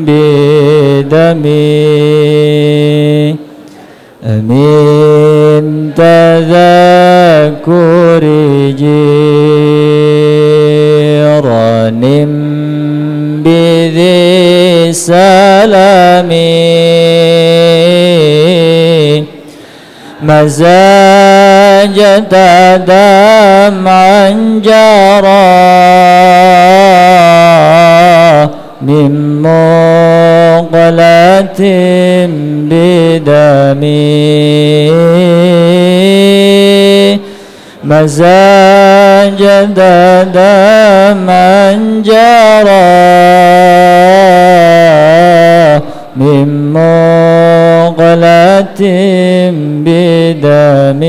[0.06, 1.48] بدمي
[4.24, 7.68] أمين تذكر
[11.18, 12.02] جيران
[13.44, 16.28] بذي سلام
[20.22, 22.18] مزاجة
[22.76, 24.30] دمعا
[24.64, 25.48] جرى
[28.82, 31.60] من منقلات
[32.70, 34.08] بدمي
[37.84, 39.78] مساجد
[40.34, 41.72] دما
[42.04, 43.08] جرى.
[46.16, 46.48] من
[47.92, 48.82] منقلات
[49.86, 51.08] بدمي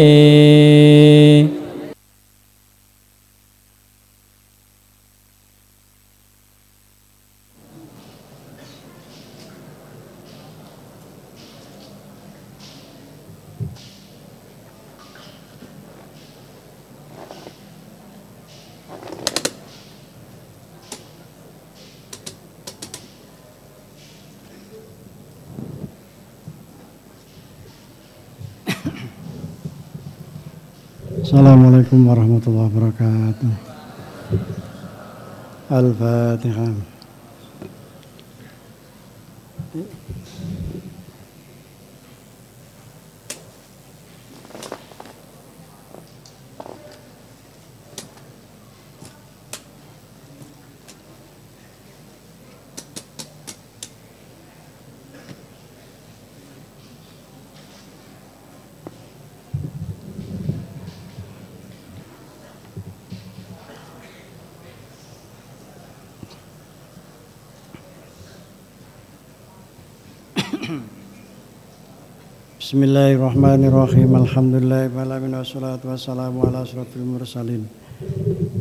[72.69, 74.13] Bismillahirrahmanirrahim.
[74.13, 75.41] Alhamdulillahirrahmanirrahim.
[75.41, 77.65] Wassalatu wassalamu ala asrafil mursalin.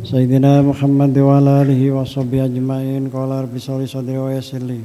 [0.01, 3.13] Sayyidina Muhammad wa ala alihi wa sahbihi ajma'in.
[3.13, 4.81] Qala rabbi sholli sadri wa yassir li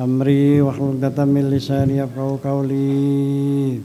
[0.00, 0.96] amri wa hlul
[1.28, 3.84] min lisani yafqahu qawli.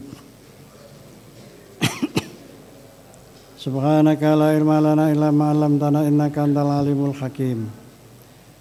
[3.59, 7.80] Subhanaka la ilma lana illa ma 'allamtana innaka antal alimul hakim.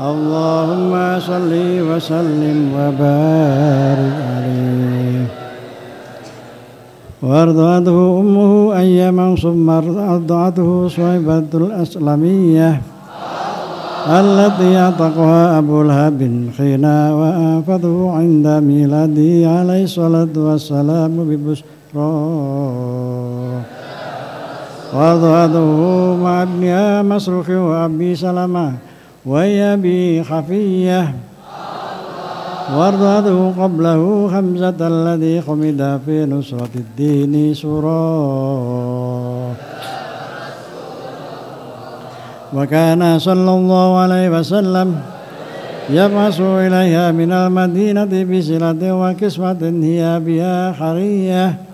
[0.00, 1.52] اللهم صل
[1.88, 5.24] وسلم وبارك عليه.
[7.22, 12.80] وارضعته أمه أياما ثم أرضعته صعبة الأسلمية
[14.08, 16.20] التي أعتقها أبو لهب
[16.56, 22.12] حين وآفته عند ميلاده عليه الصلاة والسلام ببشرى.
[24.94, 25.68] وارضعته
[26.24, 28.72] مع ابنها مسروق وأبي سلمة
[29.26, 31.14] وهي بي خفية.
[32.76, 38.02] وارضعته قبله خمسة الذي خمد في نصرة الدين سرا
[42.54, 45.00] وكان صلى الله عليه وسلم
[45.90, 51.71] يبعث إليها من المدينة بسلة وكسوة هي بها حرية.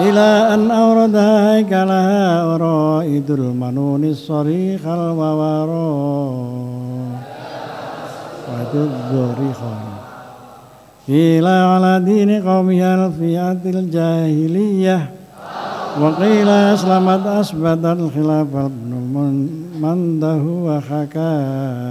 [0.00, 6.60] إلى أن أوردها هيكلها ورائد المنون الصريخ الووارو
[8.74, 9.74] الضريخا
[11.08, 15.10] قيل على دين قومها الفئات الجاهلية
[16.00, 18.90] وقيل أسلمت أثبت الخلافة ابن
[19.80, 21.90] منده وحكاه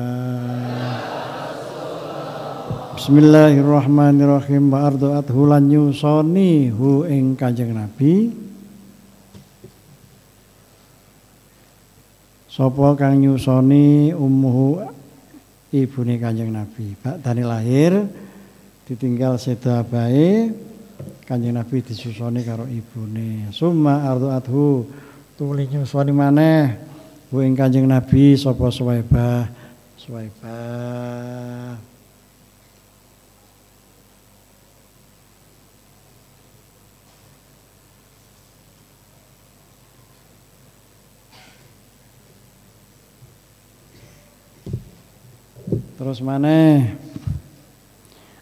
[3.05, 4.73] Bismillahirrahmanirrahim.
[4.73, 8.33] Wa ardu'at hulan nyusoni hu ing Kanjeng Nabi.
[12.49, 14.89] Sapa kang nyusoni ummuhu
[15.69, 16.97] ibune Kanjeng Nabi?
[16.97, 18.09] Bakdane lahir
[18.89, 20.49] ditinggal seda bae
[21.29, 23.53] Kanjeng Nabi disusoni karo ibune.
[23.53, 24.89] Summa ardu'athu
[25.37, 26.73] tuli nyuswani maneh
[27.29, 29.45] Bu ing Kanjeng Nabi sapa Suwaibah?
[30.01, 31.93] Suwaibah
[45.95, 46.91] Terus mana?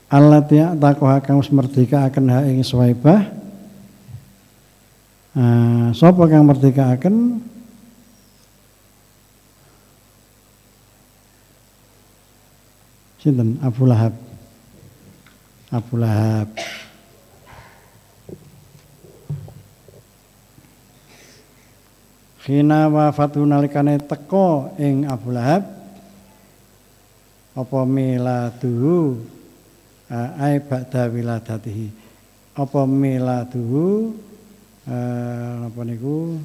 [0.08, 3.28] Allah tiak takoha kang merdeka akan hak ing Suwaibah.
[5.37, 7.44] Uh, sapa kang merdeka akan
[13.20, 14.16] Sinten Abu Lahab.
[15.69, 16.48] Abu Lahab.
[22.43, 25.81] Khina wafatu nalikane teko ing Abu Lahab
[27.52, 29.20] apa miladuhu
[30.12, 31.88] ai ba'da wiladatihi.
[32.52, 34.12] Apa miladuhu
[35.69, 36.37] apa niku?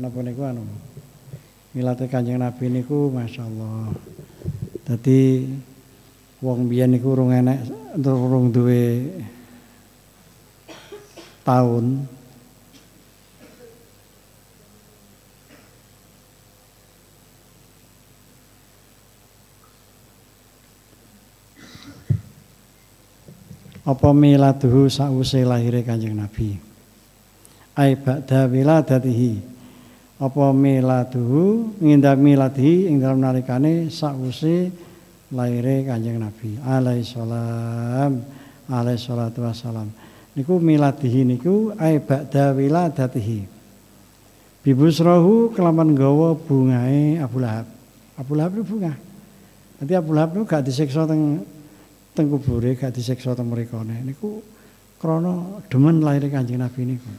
[0.00, 0.64] Napa niku anu?
[1.70, 3.94] Milate Kanjeng Nabi niku masyaallah.
[4.82, 5.46] Dadi
[6.42, 7.62] wong biyen niku urung enek
[8.02, 9.06] urung duwe
[11.46, 12.08] tahun
[23.90, 26.54] apa miladuhu sause lahire Kanjeng Nabi?
[27.74, 29.58] Ai ba'da wiladatihi
[30.22, 34.70] apa miladuhu ngindak miladihi ing dalam nalikane sause
[35.34, 36.54] lahire Kanjeng Nabi?
[36.62, 38.22] Alaihi salam
[38.70, 39.90] alaihi salatu wassalam.
[40.38, 43.58] Niku miladihi niku ai ba'da wiladatihi
[44.62, 47.66] bibusrahu kelaman gawa bungae Abu Lahab.
[48.14, 48.94] Abu Lahab itu bunga.
[49.80, 51.42] Nanti Abu Lahab itu gak disiksa teng
[52.14, 54.42] teng kubure gak disiksa teng mrikane niku
[55.00, 57.10] krana demen lahir Kanjeng Nabi niku.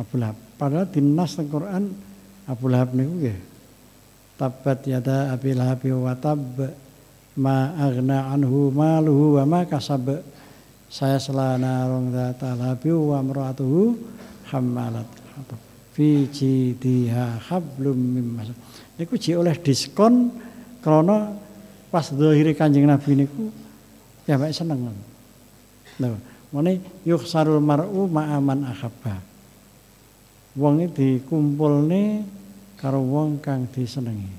[0.00, 0.38] Abu Lahab.
[0.56, 1.92] Padahal dinas teng Quran
[2.48, 3.38] Abu Lahab niku nggih
[4.40, 6.40] tabat yada Abi Lahab wa tab
[7.36, 10.24] ma aghna anhu maluhu wa ma kasab.
[10.90, 13.94] Saya selana rong data labi wa mratuhu
[14.50, 15.06] hammalat.
[15.38, 18.56] Hatab fi jidiha hablum mim masad
[18.96, 20.32] niku ji oleh diskon
[20.80, 21.36] krana
[21.92, 23.52] pas zahire Kanjeng Nabi niku
[24.30, 24.94] ya baik seneng.
[25.98, 26.14] Lho,
[26.54, 29.18] mene yukhsarul mar'u ma'aman ahabba.
[30.54, 32.22] Wong iki dikumpulne
[32.78, 34.30] karo wong kang disenengi.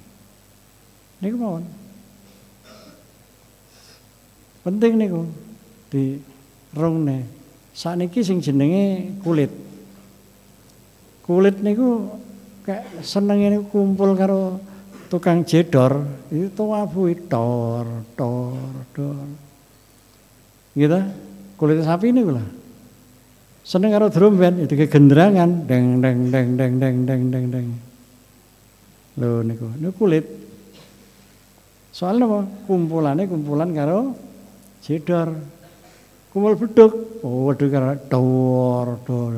[1.19, 1.63] Niku mawon.
[4.63, 5.27] Penting niku
[5.91, 6.19] di
[6.71, 7.27] rungne.
[7.75, 9.51] Sakniki sing jenenge kulit.
[11.23, 12.15] Kulit niku
[12.63, 14.59] kayak senenge niku kumpul karo
[15.11, 16.63] tukang jedor itu
[17.27, 18.65] tor tor
[18.95, 19.27] tor
[20.75, 20.99] gitu.
[21.59, 22.47] Kulit sapi ini lah
[23.61, 27.67] seneng karo drum band itu kayak genderangan deng deng deng deng deng deng deng deng.
[29.21, 29.69] Lo niku.
[29.77, 30.25] Niku kulit.
[31.91, 32.47] Soalnya apa?
[32.65, 34.15] Kumpulannya kumpulan karo
[34.81, 35.35] jedor
[36.33, 37.21] kumpul beduk.
[37.21, 39.33] Oh beduk karo dor dor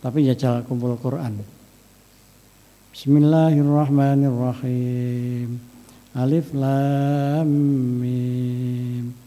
[0.00, 1.38] tapi jajal kumpul Quran.
[2.92, 5.58] Bismillahirrahmanirrahim.
[6.12, 7.48] Alif Lam
[8.04, 9.21] Mim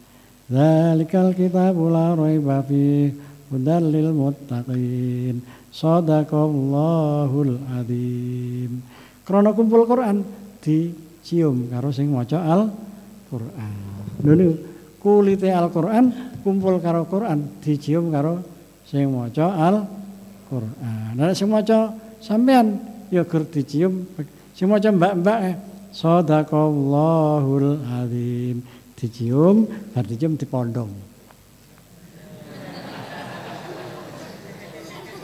[0.45, 3.09] Zalikal kitabu la raiba fi
[3.49, 5.41] hudal lil muttaqin.
[5.73, 8.85] Sadaqallahul adzim.
[9.25, 10.21] Krana kumpul Quran
[10.61, 13.73] dicium karo sing maca Al-Qur'an.
[14.21, 14.53] Lho
[15.01, 16.13] kulite Al-Qur'an
[16.45, 18.45] kumpul karo Quran dicium karo
[18.85, 21.17] sing maca Al-Qur'an.
[21.17, 21.89] Nah sing maca
[22.21, 22.77] sampean
[23.09, 24.05] ya gur dicium
[24.53, 25.55] sing maca mbak-mbak eh.
[25.95, 28.61] Sadaqallahul adzim
[28.95, 30.91] dicium, bar dicium dipondong.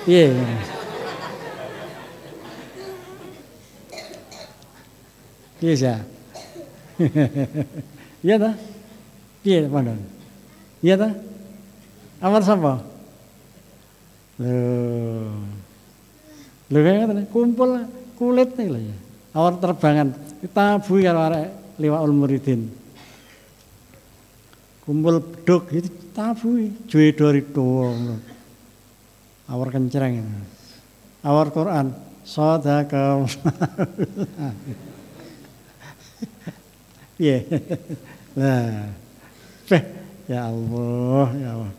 [0.07, 0.33] Iya.
[5.61, 5.97] Iya sih.
[8.21, 8.51] Iya ta?
[9.41, 9.97] Iya pondong.
[10.85, 11.09] Iya ta?
[12.21, 12.85] Amar sapa?
[14.37, 15.33] Loh.
[16.69, 17.81] Lho kaya kumpul
[18.13, 18.95] kulit nih lah ya.
[19.33, 20.13] Awar terbangan.
[20.53, 21.49] Tabu karo arek
[21.81, 22.80] liwaul muridin
[24.81, 28.17] kumpul beduk itu tabu juwe dari doang
[29.51, 30.25] awar kencreng
[31.25, 31.93] awar Quran.
[32.21, 33.21] Sadaka.
[37.21, 37.45] Iya.
[38.33, 38.89] Nah
[40.25, 41.73] ya Allah ya Allah.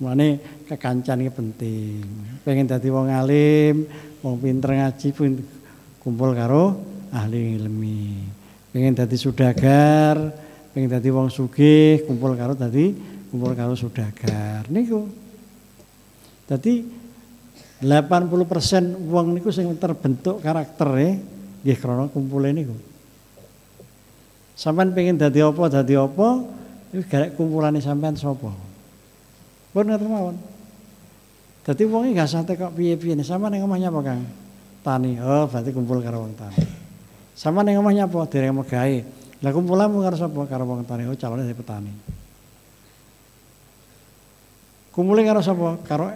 [0.00, 2.00] Mane kekancan ini penting.
[2.48, 3.84] Pengen dadi wong alim,
[4.24, 5.36] wong pinter ngaji pun
[6.00, 6.80] kumpul karo
[7.12, 8.24] ahli ilmi.
[8.72, 10.32] Pengen dadi sudagar,
[10.74, 12.90] pengen dadi wong sugih kumpul karo dadi
[13.30, 15.06] kumpul karo saudagar niku.
[16.50, 16.82] Dadi
[17.78, 21.22] 80% wong niku sing terbentuk karaktere
[21.62, 22.74] nggih krana kumpule niku.
[24.58, 26.42] Sampeyan pengen dadi apa dadi apa
[26.90, 28.50] iku garek kumpulane sampean sapa?
[29.70, 30.36] Pun ngoten mawon.
[31.64, 34.22] Dadi wong gak sate kok piye-piye sampean ning omahnya apa Kang?
[34.84, 35.16] Tani.
[35.22, 36.60] Oh, berarti kumpul karo wong tani.
[37.34, 38.26] Sampean ning omahnya apa?
[38.30, 39.23] Dereng megawe.
[39.44, 40.48] Lah kumpulanmu karo sapa?
[40.48, 41.04] Karo wong tani.
[41.04, 41.92] Oh, calone dari petani.
[44.88, 45.76] Kumpule karo sapa?
[45.84, 46.08] Karo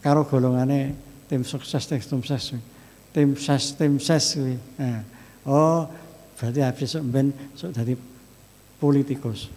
[0.00, 0.96] karo golongane
[1.28, 2.56] tim sukses tim sukses.
[3.12, 4.56] Tim ses tim ses kuwi.
[4.80, 5.04] Nah.
[5.44, 5.84] Oh,
[6.40, 7.92] berarti habis sok ben sok dadi
[8.80, 9.52] politikus.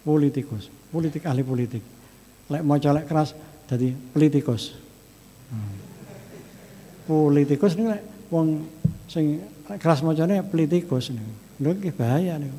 [0.00, 1.82] Politikus, politik ahli politik.
[2.48, 3.36] Lek mau lek keras
[3.68, 4.72] dadi politikus.
[5.52, 5.76] Hmm.
[7.04, 8.64] Politikus ini lek wong
[9.12, 9.44] sing
[9.76, 11.41] keras macane politikus niku.
[11.62, 12.58] Lho iki bahaya niku.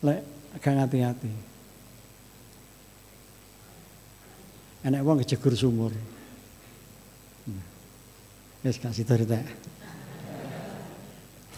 [0.00, 0.24] Lek
[0.64, 1.50] gak hati-hati.
[4.84, 5.92] enek wong kejegur sumur.
[8.60, 9.48] Wis gak sida rek.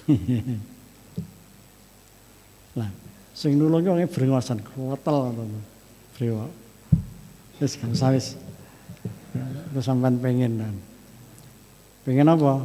[2.79, 2.91] Lah,
[3.35, 5.59] sing nulung wong brengosan kwetel ngono.
[6.15, 6.47] Brewo.
[7.59, 8.37] Wis gak usah wis.
[9.35, 10.75] Terus sampean pengen kan.
[12.07, 12.63] Pengen apa?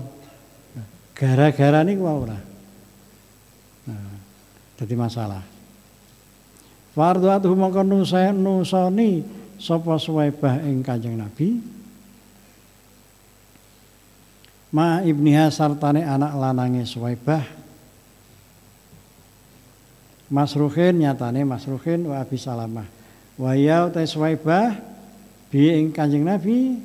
[1.17, 2.37] Gara-gara niku ora.
[4.77, 5.41] Jadi masalah.
[6.93, 9.25] Fardu atuh mongko nusani
[9.57, 11.61] sapa suwaibah ing Kanjeng Nabi.
[14.73, 17.45] Ma ibniha sartane anak lanange suwaibah.
[20.27, 22.85] Masruhin nyatane Masruhin wa Abi Salamah.
[23.37, 24.73] Wa ya ta suwaibah
[25.53, 26.77] bi ing Kanjeng Nabi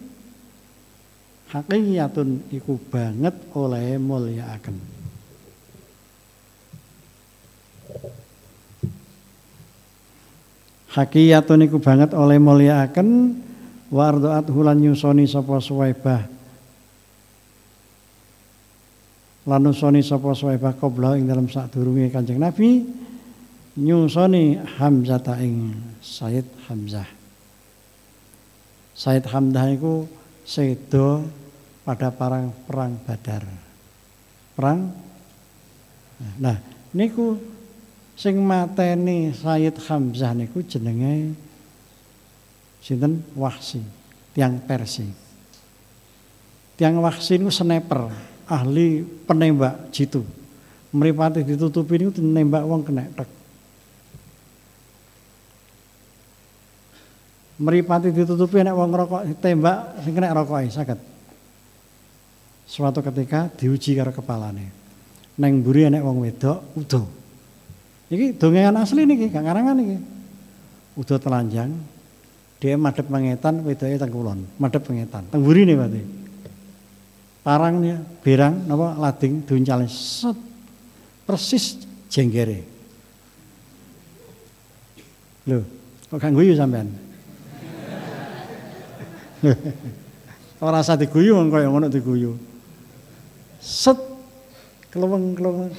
[1.53, 4.92] hakiyatun iku banget oleh mulyaaken
[10.93, 13.41] hakiyatun iku banget oleh mulyaaken
[13.89, 16.29] wa ardaat hulan nyusoni sapa suwaibah.
[19.49, 22.85] Lan nusoni sapa suwaibah qabla ing dalam sadurunge Kanjeng Nabi
[23.75, 27.09] nyusoni Hamzah ta ing Said Hamzah.
[28.93, 30.07] Said Hamzah iku
[30.45, 31.27] sedo
[31.83, 33.43] pada perang perang Badar.
[34.55, 34.93] Perang?
[36.39, 36.57] Nah
[36.95, 37.52] niku
[38.17, 41.33] sing mateni Sayyid Hamzah niku jenenge
[42.83, 43.79] sinten Wahsi,
[44.35, 45.07] tiang Persi.
[46.75, 48.11] Tiang Wahsi niku sniper,
[48.51, 50.27] ahli penembak jitu.
[50.93, 53.31] Mripate ditutupi niku nembak wong kena tek.
[57.63, 61.01] Mripate ditutupi nek wong rokok tembak sing kena rokoke saged.
[62.67, 64.73] Suatu ketika diuji karo kepalane.
[65.39, 67.22] Neng mburi nek wong wedok udo.
[68.13, 69.97] Iki dongengan asli niki, gak karangan niki.
[71.01, 71.73] Udah telanjang,
[72.61, 75.25] dia madep mengetan, wedoke teng kulon, madep mengetan.
[75.33, 76.05] Teng burine berarti.
[77.41, 80.37] Parangnya berang napa lading diuncale set
[81.25, 81.81] persis
[82.13, 82.63] jenggere.
[85.49, 85.65] Lho,
[86.13, 86.93] kok gak guyu sampean?
[90.63, 92.37] Ora rasa diguyu kaya ngono diguyu.
[93.59, 93.99] Set
[94.95, 95.75] keleweng-keleweng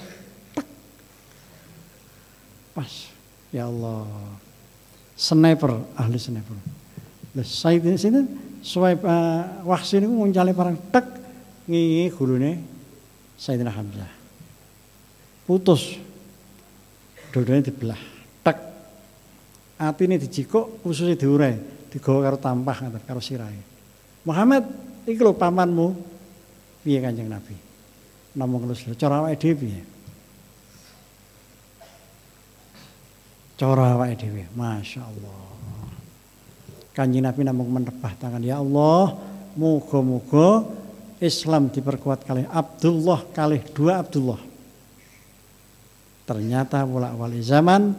[2.74, 3.10] Pas.
[3.54, 4.10] Ya Allah.
[5.14, 6.58] Sniper, ahli sniper.
[7.34, 8.22] Lah Said ini sini
[8.62, 11.06] swipe uh, wahsi niku muncale parang tek
[11.66, 12.52] ngingi gurune
[13.38, 14.10] Sayyidina Hamzah.
[15.46, 15.98] Putus.
[17.34, 17.98] Dodone dibelah.
[18.46, 18.58] Tek.
[19.82, 21.58] Atine dijikuk, ususé diurai,
[21.90, 23.60] digawa karo tampah ngoten karo sirahe.
[24.24, 24.64] Muhammad,
[25.04, 25.98] iki lho pamanmu.
[26.84, 27.56] Piye Kanjeng Nabi?
[28.36, 29.82] Namung ngelus cara awake dhewe piye?
[33.64, 35.40] Cara awake dhewe masyaallah.
[36.92, 39.16] Kanjeng Nabi namung menebah tangan ya Allah
[39.56, 40.68] muga-muga
[41.24, 44.42] Islam diperkuat kali Abdullah kali dua Abdullah.
[46.28, 47.96] Ternyata pula wali zaman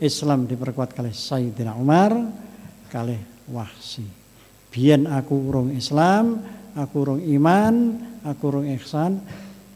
[0.00, 2.16] Islam diperkuat kali Sayyidina Umar
[2.88, 3.20] kali
[3.52, 4.08] Wahsi
[4.72, 6.40] biyen aku urung Islam
[6.72, 9.20] aku urung iman aku urung ihsan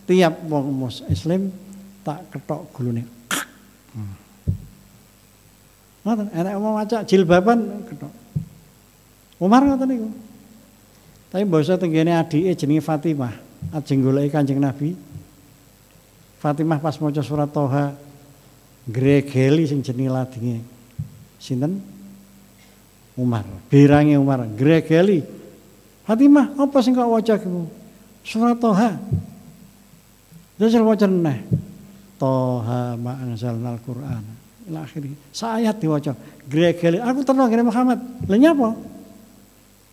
[0.05, 1.49] tiap wong muslim
[2.05, 3.07] tak ketok gulune
[3.97, 4.30] hmm.
[6.01, 8.13] Ngoten, enak mau maca jilbaban ketok.
[9.37, 10.09] Umar ngoten niku.
[11.29, 13.37] Tapi basa tenggene adike jenenge Fatimah,
[13.77, 14.97] ajeng goleki Kanjeng Nabi.
[16.41, 17.93] Fatimah pas maca surat Toha
[18.89, 20.65] gregeli sing jenenge ladinge.
[21.37, 21.85] Sinten?
[23.21, 23.45] Umar.
[23.69, 25.21] Birange Umar, gregeli.
[26.09, 27.69] Fatimah, apa sing kok waca iku?
[28.25, 28.97] Surat Toha.
[30.57, 31.45] Terus waca neh.
[32.17, 34.40] Toha ma anzalnal Qur'an
[34.79, 35.11] akhiri.
[35.35, 36.15] Saayat diwaca.
[36.47, 37.99] Gregel aku terno kene Muhammad.
[38.31, 38.69] Lha nyapa?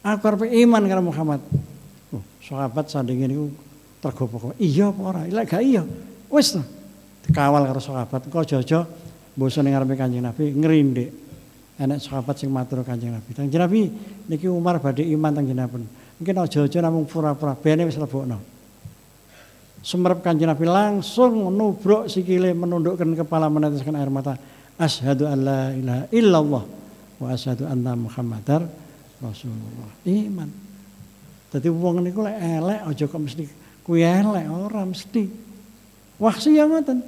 [0.06, 1.42] Aku arep iman karo Muhammad.
[2.16, 3.52] Oh, sahabat sandinge niku
[4.00, 4.56] tergopoh.
[4.56, 5.22] Iya apa ora?
[5.28, 5.84] Lek gak iya.
[6.32, 6.62] Wis to.
[7.28, 8.30] Dikawal karo sahabat.
[8.32, 8.80] Kok jojo
[9.36, 11.10] boso ning ngarepe Kanjeng Nabi ngrindik.
[11.78, 13.30] Enek sahabat sing matur Kanjeng Nabi.
[13.36, 13.82] Kanjeng Nabi
[14.32, 15.84] niki Umar badhe iman teng jenengan.
[16.18, 18.40] Mungkin aja-aja namung pura-pura bene wis lebokno.
[19.84, 24.40] Sumerep Kanjeng Nabi langsung nubruk sikile menundukkan kepala meneteskan air mata.
[24.78, 26.64] Asyhadu an la ilaha illallah
[27.18, 28.62] wa asyhadu anna Muhammadar
[29.18, 29.90] Rasulullah.
[30.06, 30.50] Iman.
[31.50, 33.46] Dadi wong niku lek elek aja kok mesti
[33.82, 35.24] kuwi elek ora mesti.
[36.22, 37.02] Waksi ya ngoten.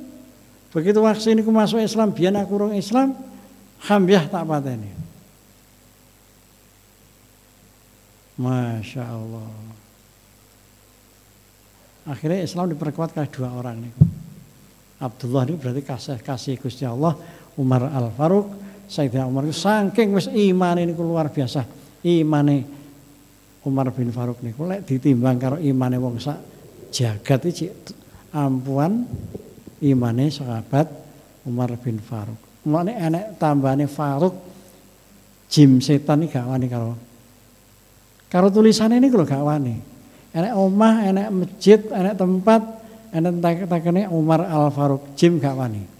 [0.69, 3.13] Begitu waksi niku masuk Islam biyen aku urung Islam,
[3.85, 4.89] hambiah tak pateni.
[8.39, 9.51] Masya Allah.
[12.07, 13.93] Akhirnya Islam diperkuat oleh dua orang nih.
[14.99, 17.17] Abdullah ini berarti kasih kasih Gusti Allah.
[17.59, 18.47] Umar Al Faruq,
[18.87, 21.67] Sayyidina Umar saking wis iman ini luar biasa.
[22.07, 22.63] Imane
[23.67, 26.39] Umar bin Faruq niku lek ditimbang karo imane wong sak
[26.95, 27.67] jagat iki
[28.31, 29.03] ampuan
[29.83, 30.87] imane sahabat
[31.43, 32.39] Umar bin Faruq.
[32.63, 34.33] Mulane enek tambahane Faruq
[35.51, 36.95] jim setan iki gak wani karo
[38.31, 39.75] karo tulisannya ini kalau gak wani.
[40.29, 42.61] Enek omah, enek masjid, enek tempat,
[43.09, 45.98] enek takene Umar Al Faruq jim gak wani.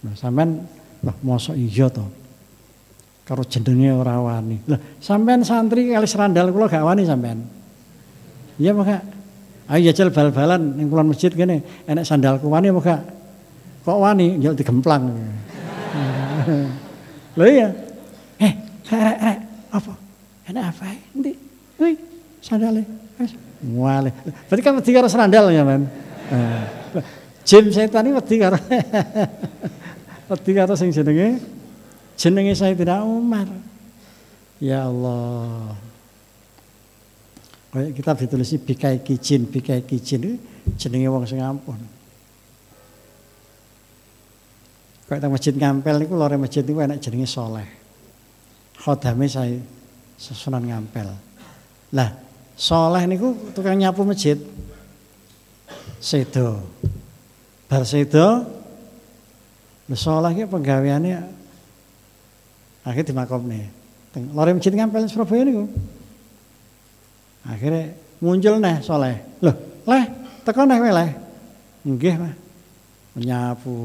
[0.00, 0.64] Nah, sampean
[1.04, 2.04] lah mosok iya to.
[3.24, 4.58] Karo jenenge ora wani.
[4.66, 7.44] Lah sampean santri kali serandal kula gak wani sampean.
[8.60, 9.00] Iya maka
[9.70, 13.00] ayo jajal bal-balan ning kulon masjid kene enek sandalku wani apa gak?
[13.84, 14.40] Kok wani?
[14.40, 15.04] Ya digemplang.
[17.38, 17.68] Lho iya.
[18.40, 18.52] Eh,
[18.92, 19.36] eh, eh,
[19.70, 19.92] apa?
[20.50, 20.84] Enak apa?
[21.14, 21.32] Nanti,
[21.78, 21.94] wih,
[22.42, 22.84] sandalnya.
[23.76, 24.10] Wale.
[24.48, 25.84] Berarti kan wedi karo sandal ya, Man.
[27.44, 28.56] Jim setan iki wedi karo
[30.30, 31.42] wedi karo sing jenenge
[32.14, 33.50] jenenge Sayyidina Umar.
[34.62, 35.74] Ya Allah.
[37.70, 40.38] Kayak kita ditulisi bikai kijin, bikai kijin
[40.78, 41.78] jenenge wong sing ampun.
[45.10, 47.66] Kayak masjid ngampel niku lore masjid niku enak jenenge soleh.
[48.78, 49.58] Khodame saya
[50.20, 51.08] Sunan Ngampel.
[51.96, 52.12] Lah,
[52.52, 54.36] soleh niku tukang nyapu masjid.
[55.96, 56.60] Sedo.
[57.64, 58.59] Bar sedo,
[59.96, 61.10] soleh ki penggaweane
[62.86, 63.60] akhirnya dimakomne.
[64.10, 65.64] Teng lore masjid Ngampel Surabaya niku.
[67.46, 69.16] Akhirnya muncul neh soleh.
[69.40, 69.54] Loh,
[69.86, 70.04] leh,
[70.42, 71.10] teko neh kowe leh.
[71.86, 72.34] Nggih, Mas.
[73.16, 73.76] Menyapu.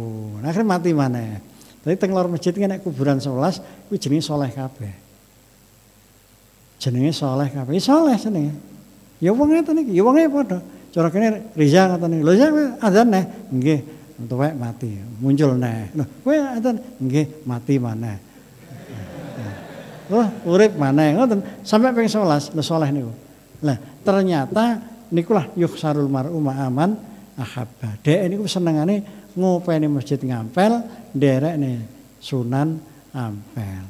[0.41, 1.41] Nah, akhirnya mati mana?
[1.85, 5.05] Tadi teng lor masjid kan kuburan 11 kuwi jenenge soleh kabeh.
[6.79, 8.53] jenenge soleh kabeh soleh jenenge
[9.23, 10.59] ya wong ngeten iki ya wonge padha
[10.91, 12.47] cara kene Riza ngoten iki lho ya
[12.83, 13.79] adzan neh nggih
[14.15, 18.17] tuwek mati muncul neh lho kowe adzan nggih mati maneh
[20.06, 23.10] Wah, urip maneh ngoten sampai ping 11 lho soleh niku.
[23.65, 24.78] Lah, ternyata
[25.10, 26.93] nikulah yukhsarul mar'u ma'aman
[27.34, 27.97] ahabba.
[28.06, 29.01] Dek niku senengane
[29.34, 30.86] ngopeni masjid ngampel,
[31.17, 31.75] nih
[32.21, 32.78] Sunan
[33.17, 33.86] Ampel.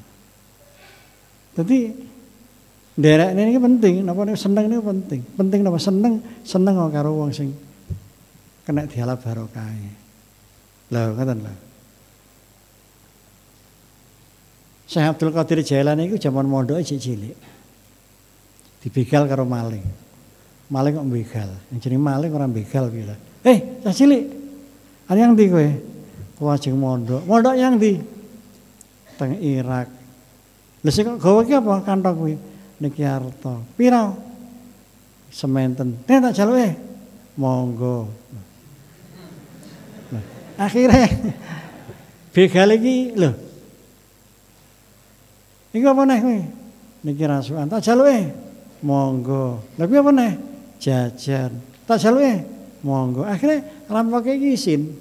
[1.56, 1.80] Jadi
[2.96, 5.20] Derek ini penting, napa nih seneng ini penting.
[5.36, 7.52] Penting napa seneng, seneng karo wong sing
[8.64, 9.68] kena dialap barokah.
[10.96, 11.54] Lah ngoten lho.
[14.88, 17.36] Syekh Abdul Qadir Jailani iku jaman mondok isih cilik.
[18.80, 19.84] Dibegal karo maling.
[20.72, 21.50] Maling kok begal.
[21.74, 24.24] Yang jenenge maling orang begal piye Eh, cah cilik.
[25.12, 25.68] Ada yang di kowe?
[26.40, 27.28] Kowe ajeng mondok.
[27.28, 28.00] Mondok yang di?
[29.20, 29.92] Teng Irak.
[30.82, 32.36] Lah sing kok gawe apa kantong kuwi?
[32.80, 33.60] niki harta.
[33.76, 34.16] Pira?
[35.34, 36.00] Sementen.
[36.08, 36.70] Nek tak jaluke.
[37.36, 38.08] Monggo.
[40.56, 41.12] Akhirnya
[42.32, 43.32] begal iki lho.
[45.76, 46.40] Iku apa nih kowe?
[47.04, 47.68] Niki rasukan.
[47.68, 48.32] Tak jaluke.
[48.80, 49.60] Monggo.
[49.76, 50.32] Lha kuwi apa nih?
[50.80, 51.52] Jajan.
[51.84, 52.34] Tak jaluke.
[52.80, 53.28] Monggo.
[53.28, 54.96] Akhirnya rampoke iki isin.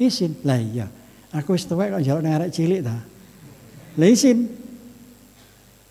[0.00, 0.40] Isin.
[0.48, 0.88] Lah iya.
[1.36, 2.96] Aku wis tuwek kok njaluk arek cilik ta.
[4.00, 4.48] Lah isin.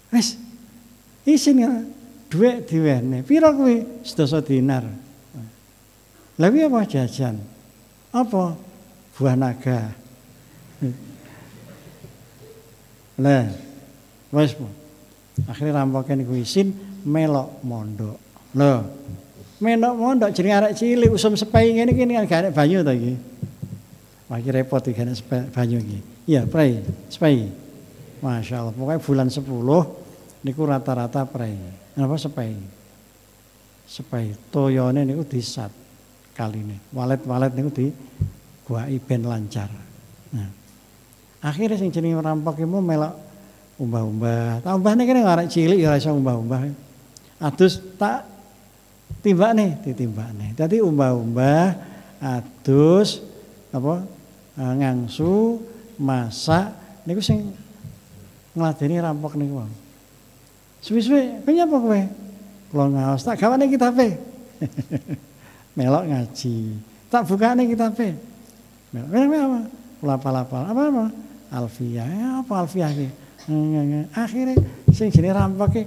[0.09, 0.41] Wis
[1.21, 1.69] Isin ya,
[2.33, 3.21] duit diwene.
[3.21, 4.01] Pira kuwi?
[4.01, 4.85] Sedasa dinar.
[6.41, 7.37] Lah apa jajan?
[8.11, 8.55] Apa?
[9.15, 9.95] Buah naga.
[13.21, 13.45] Lah,
[14.35, 14.55] wis
[15.47, 16.75] Akhirnya rampoke niku isin
[17.07, 18.19] melok mondok.
[18.53, 18.73] Lho.
[19.63, 23.13] Melok mondok jenenge arek cilik usum sepai ngene iki kan gak banyu to iki.
[24.27, 25.99] Wah repot iki gak banyu iki.
[26.29, 27.49] Iya, prai, sepai.
[28.21, 31.57] Masya Allah, pokoknya bulan 10 niku rata-rata prei.
[31.97, 32.53] Napa sepai?
[33.89, 35.73] Sepai toyone niku disat
[36.33, 36.77] kali ini.
[36.95, 37.85] Walet-walet niku di
[38.65, 39.69] gua ben lancar.
[40.31, 40.49] Nah,
[41.43, 43.13] akhirnya sing jenenge rampok iku melok
[43.81, 44.61] umbah-umbah.
[44.61, 46.69] Tak umbahne kene arek cilik ya iso umbah-umbah.
[47.41, 48.29] Adus tak
[49.25, 50.53] timbakne, ditimbakne.
[50.53, 51.89] Dadi umbah-umbah
[52.21, 53.25] adus
[53.73, 54.05] apa
[54.61, 55.57] eh, ngangsu
[55.97, 56.69] masak
[57.09, 57.49] niku sing
[58.53, 59.65] ngladeni rampok niku.
[60.81, 62.01] Suwi-suwi, kowe nyapa kowe?
[62.73, 64.17] Kula ngaos, tak gawane kitabe.
[65.75, 66.55] Melok ngaji.
[67.07, 68.15] Tak bukane kitabe.
[68.91, 69.59] Melok melok apa?
[70.01, 70.61] Lapal-lapal.
[70.67, 71.05] Apa apa?
[71.51, 72.07] Alfiah.
[72.07, 73.07] Ya, apa alfiah iki?
[74.15, 74.55] Akhirnya
[74.93, 75.83] sing jenenge rampoke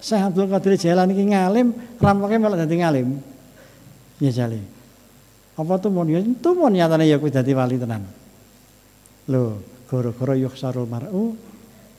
[0.00, 3.20] Syekh Abdul Qadir Jailani iki ngalim, rampoke malah dadi ngalim.
[4.16, 4.64] Ya jale.
[5.58, 8.06] Apa tuh mon ya tuh mon nyatane ya kuwi dadi wali tenan.
[9.28, 11.36] Lho, gara-gara yukhsarul mar'u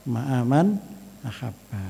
[0.09, 0.81] ma'aman
[1.21, 1.83] ahabba.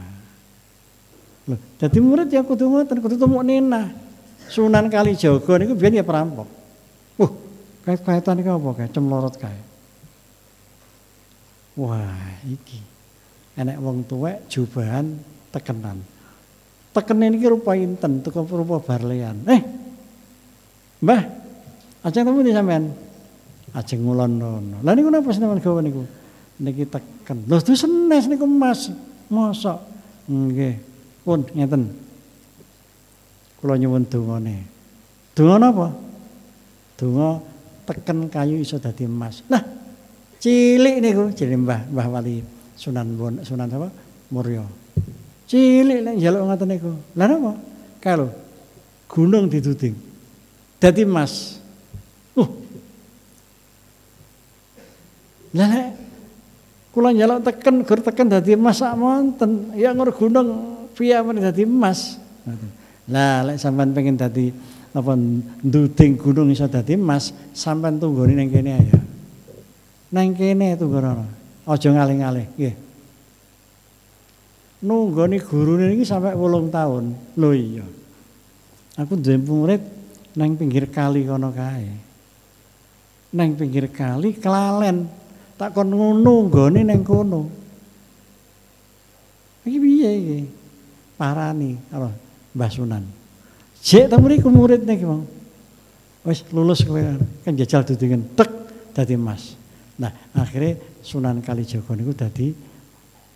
[1.48, 4.09] Lho, dadi murid ya kudu ngoten, kudu tumuk nina.
[4.50, 6.50] Sunan Kalijaga niku biyen ya perampok.
[7.22, 7.32] Uh,
[7.86, 8.88] kait-kaitan iki apa kae?
[8.90, 9.60] Cemlorot kae.
[11.78, 12.82] Wah, iki.
[13.54, 15.22] Enek wong tuwek jubahan
[15.54, 16.02] tekenan.
[16.90, 19.46] Tekenen iki rupa inten, teko rupa barlean.
[19.46, 19.62] Eh.
[21.06, 21.22] Mbah,
[22.04, 22.90] ajeng temu di sampean.
[23.78, 24.78] Ajeng ngulon rono.
[24.82, 26.04] Lah niku napa sampean gawe niku?
[26.60, 27.46] Niki teken.
[27.46, 28.90] Lho senes niku Mas.
[29.30, 29.78] Mosok.
[30.26, 30.82] Nggih.
[31.22, 32.09] Pun ngeten.
[33.60, 34.64] Kula nyuwun dongane.
[35.36, 35.92] Donga napa?
[36.96, 37.44] Donga
[37.84, 39.44] teken kayu iso dadi emas.
[39.52, 39.60] Lah,
[40.40, 42.40] cilik niku jenenge Mbah Mbah Wali
[42.80, 43.92] Sunan Sunan apa?
[44.32, 44.64] Muryo.
[45.44, 46.92] Cilik nek njaluk ngoten niku.
[47.20, 47.52] Lah napa?
[48.00, 48.32] Kalau
[49.12, 49.96] gunung dituding.
[50.80, 51.60] Dadi emas.
[52.40, 52.48] Uh.
[55.52, 55.88] Lah nek
[56.96, 60.48] kula njaluk teken gur teken dadi emas sak monten, ya ngur gunung
[60.96, 62.16] piye men dadi emas.
[63.10, 64.54] Lah lek sampean pengen dadi
[64.90, 65.14] apa
[65.66, 68.94] nduding gunung iso dadi emas, sampean tunggone ning kene ae.
[70.14, 71.26] Nang kene tunggono.
[71.70, 72.76] Aja ngalih-ngalih, nggih.
[74.82, 77.14] Nunggoni gurune iki sampai 8 tahun.
[77.38, 77.86] Lho iya.
[78.98, 79.82] Aku duwe murid
[80.34, 81.90] nang pinggir kali kono kae.
[83.38, 85.06] Nang pinggir kali kelalen.
[85.60, 87.46] Tak kon nunggone nang kono.
[89.68, 90.40] Iki piye iki?
[91.20, 92.29] Parani apa
[92.60, 93.04] Mbah Sunan.
[93.80, 95.24] Jek ta mriku murid niki, Bang.
[96.28, 97.00] Wis lulus kowe
[97.48, 98.52] kan jajal dudingen tek
[98.92, 99.56] dadi emas.
[99.96, 102.52] Nah, akhirnya Sunan Kalijaga niku dadi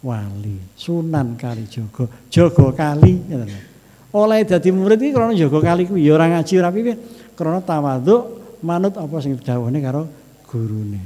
[0.03, 0.59] wali.
[0.75, 3.71] Sunan Kalijaga, jaga kali ngoten.
[4.11, 6.93] Oleh dadi murid iki krana jaga kali kuwi ya ora ngaji ora piye.
[7.39, 10.11] Krana tawaduk manut apa sing didhawuhne karo
[10.51, 10.99] gurune.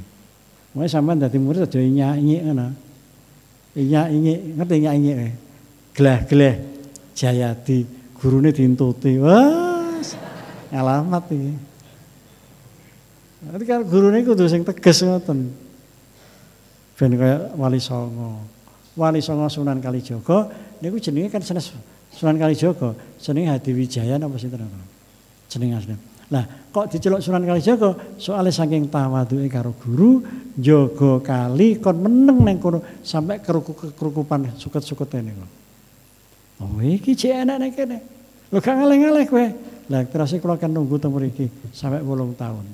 [0.74, 2.66] Mulai sampean dadi murid aja nyanyi ngono.
[3.78, 5.30] Nyanyi, ngerti nyanyi kowe.
[5.94, 6.54] Glah-glah
[7.18, 9.18] Jayadi gurune dintuti.
[9.22, 9.98] Wah,
[10.74, 11.52] ngalamat iki.
[13.38, 15.54] Nanti kan gurune kudu sing tegas ngoten.
[16.98, 18.42] Ben kaya Wali Songo.
[18.98, 20.50] Wali Songo Sunan Kalijaga
[20.82, 21.70] niku jenenge kan sanes
[22.10, 24.82] Sunan Kalijaga, jenenge Hadiwijaya napa sinten apa?
[25.46, 26.02] Jenenge asline.
[26.34, 26.42] Lah,
[26.74, 28.18] kok diceluk Sunan Kalijaga?
[28.18, 30.26] Soale saking tawaduke karo guru,
[30.58, 35.46] jaga kali kon meneng nang kono sampai kerukupan suket-sukete niku.
[36.58, 37.98] Oh, iki jek enak nek kene.
[38.50, 39.46] Lho gak ngalih-ngalih kowe.
[39.88, 42.66] Lah terus kula kan nunggu temu mriki sampai 8 tahun.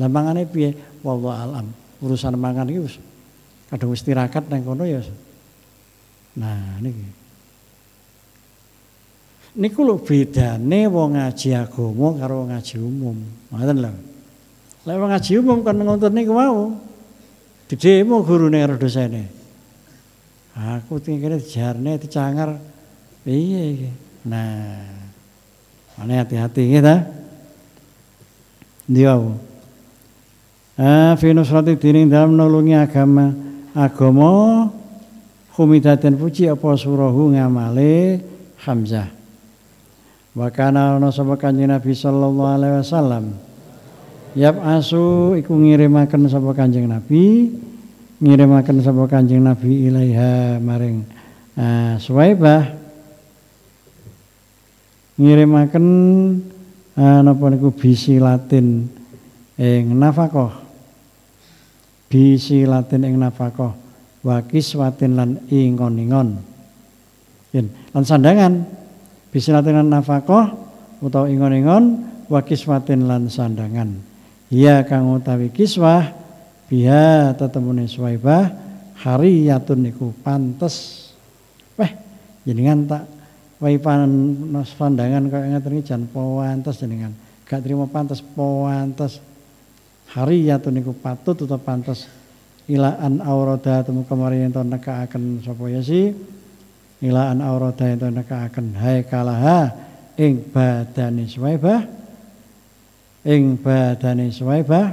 [0.00, 0.72] Lah mangane piye?
[1.04, 1.66] Wallahu alam.
[2.00, 2.96] Urusan mangan iki wis
[3.68, 5.04] kadung wis tirakat nang kono ya.
[6.40, 7.04] Nah, niki.
[9.60, 13.16] Niku lho bedane wong ngaji agama karo wong ngaji umum.
[13.50, 13.92] Ngoten lho.
[14.86, 16.78] Lah wong ngaji umum kan ngoten niku mau.
[17.68, 19.28] Didemo gurune karo dosene.
[20.54, 22.69] Aku tinggal jarne dicangar.
[23.24, 23.90] Piye iki?
[24.24, 25.00] Nah.
[26.00, 27.04] Ane hati-hati kita.
[28.88, 29.20] Dia
[30.80, 33.36] Ah, fi nusrati dini dalam nulungi agama
[33.76, 34.64] agama
[35.52, 38.24] humidaten puji apa surahu ngamale
[38.64, 39.12] Hamzah.
[40.32, 43.24] Wa kana ana sapa Kanjeng Nabi sallallahu alaihi wasallam.
[44.32, 47.52] Yap asu iku ngirimaken sapa Kanjeng Nabi,
[48.24, 51.04] ngirimaken sapa Kanjeng Nabi ilaiha maring
[51.60, 52.79] uh, Suwaibah
[55.20, 55.86] ngirimaken
[56.96, 58.88] uh, napa niku bisi Latin
[59.60, 60.56] ing nafkah
[62.08, 63.76] bisi latin ing nafkah
[64.24, 66.40] wa kiswatin lan ingon-ingon.
[67.92, 68.66] Lan sandangan
[69.28, 70.56] bisi latin lan nafkah
[71.04, 71.84] utawa ingon-ingon
[72.26, 74.00] wa kiswatin lan sandangan.
[74.50, 76.10] Ya kang utawi kiswah
[76.66, 78.50] biha tetemune swaibah
[78.98, 81.06] hariyatun niku pantes.
[81.78, 81.92] Weh
[82.48, 83.04] jenengan tak
[83.60, 87.12] wae pandangan kaya ngeten iki jan pantes jenengan.
[87.44, 89.20] Gak terima pantes pantes
[90.16, 92.08] hariyatun niku patut utawa pantes.
[92.70, 96.14] Ila an aurada temu kemarin ento nekaaken sapa ya si
[97.02, 99.74] ila an aurada ento nekaaken hai kalaha
[100.14, 101.82] ing badane suwaibah
[103.26, 104.86] ing badane suwaibah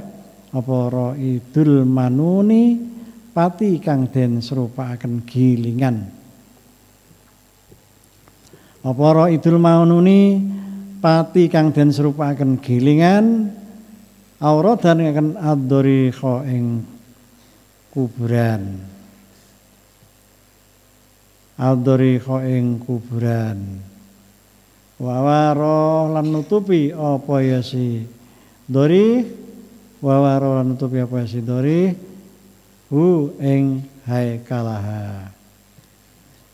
[0.50, 2.82] apa raidul manuni
[3.30, 6.17] pati kang den serupakaken gilingan
[8.84, 10.38] apa raidul manuni
[11.02, 13.50] pati kang den serupakaken gilingan
[14.38, 16.14] auradan akan adori
[16.46, 16.86] ing
[17.98, 18.62] kuburan.
[21.58, 23.58] Aldori ing kuburan.
[24.98, 28.06] Wawaro lan nutupi apa ya si
[28.66, 29.26] Dori?
[29.98, 31.90] Wawaro lan nutupi apa ya si Dori?
[32.88, 35.34] Hu ing haikalaha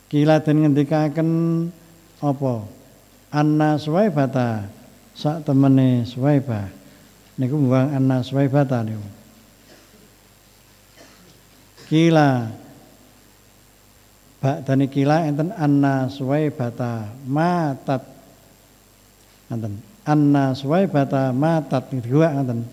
[0.09, 1.31] Kila den ngendikaken
[2.25, 2.65] apa?
[3.29, 4.69] Anna Swaibata.
[5.15, 6.67] Sak temene Swaibah
[7.39, 9.05] niku buang Anna Swaibata niku.
[11.87, 12.51] Kila.
[14.45, 18.05] Ba'dani kila enten anna suwaibata matat.
[19.49, 19.81] Enten.
[20.05, 21.89] Anna suwaibata matat.
[22.05, 22.69] Dua enten.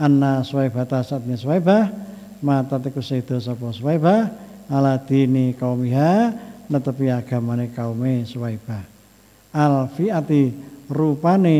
[0.00, 1.92] Anna suwaibata satni suwaibah
[2.40, 4.32] matat iku sedo sapa suwaibah
[4.72, 6.32] ala dini kaumiha
[6.70, 8.22] netepi agamane kaume
[9.50, 10.54] al fiati
[10.86, 11.56] rupane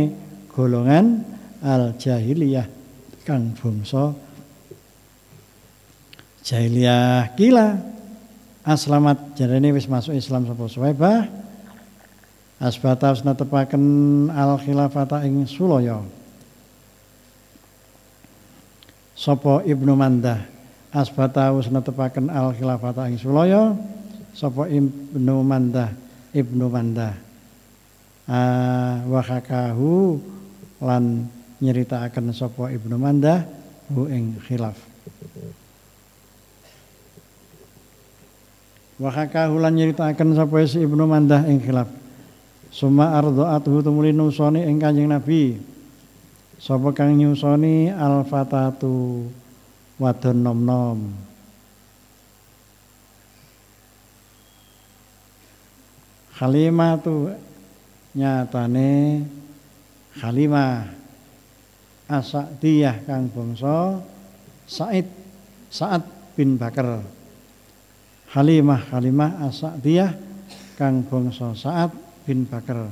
[0.55, 1.27] golongan
[1.61, 2.67] al jahiliyah
[3.27, 4.15] kang bangsa
[6.47, 7.35] jahiliyah.
[7.37, 7.69] Kila.
[8.61, 11.25] Aslamat jarene wis masuk Islam sapa Suwaibah
[12.61, 13.83] asbata wis netepaken
[14.29, 16.05] al khilafata ing Sulaya
[19.17, 20.45] sapa Ibnu Mandah?
[20.93, 23.73] Asbata netepaken al khilafata ing Sulaya
[24.35, 25.91] sapa Ibnu Mandah
[26.35, 27.15] Ibnu Mandah
[28.29, 30.21] uh, wahakahu
[30.83, 31.27] lan
[31.59, 33.45] nyeritakan sapa Ibnu Mandah
[33.91, 34.91] hu ing khilaf
[39.01, 41.89] Wahaka hulan nyeritakan sapa si Ibnu Mandah ing khilaf.
[42.69, 45.57] Suma ardhaatuhu tumuli nusoni ing Kanjeng Nabi.
[46.61, 49.25] Sapa kang nyusoni al fatatu
[49.97, 51.30] wadon nom-nom.
[56.41, 57.29] Halimah tu
[58.17, 59.21] nyatane
[60.25, 60.89] Halimah
[62.09, 64.01] Asadiyah kang bangsa
[64.65, 65.05] Said
[65.69, 67.05] Saad bin Bakar
[68.31, 70.15] Halimah Halimah As-Sa'diyah
[70.79, 71.91] kang bangsa Sa'ad
[72.23, 72.87] bin Bakar.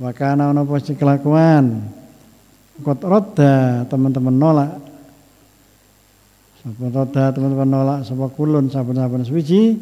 [0.00, 1.84] Wa kana ana kelakuan.
[2.80, 4.72] Kot roda teman-teman nolak.
[6.64, 9.76] Sapa roda teman-teman nolak sapa kulun saben-saben suci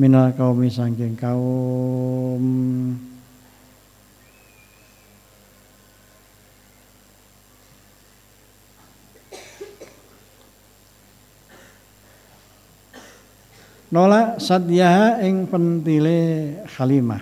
[0.00, 2.40] minal kaumi saking kaum
[13.92, 17.20] nolak sadyaha ing pentile Halimah.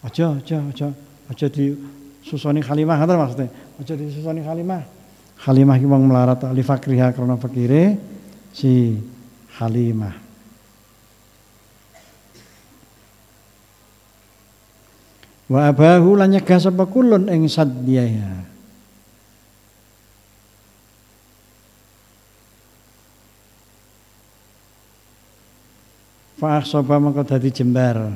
[0.00, 0.88] Aja aja aja
[1.28, 1.76] aja di
[2.24, 3.48] susoni Halimah ngoten maksudnya.
[3.76, 4.80] Aja di susoni Halimah.
[5.44, 8.15] Halimah ki melarat li fakriha karena fakire
[8.56, 8.96] si
[9.60, 10.16] Halimah.
[15.46, 18.48] Wa abahu lan nyegah sapa kulun ing sadyaha.
[26.40, 28.12] Fa'akhsoba mengko dadi jembar.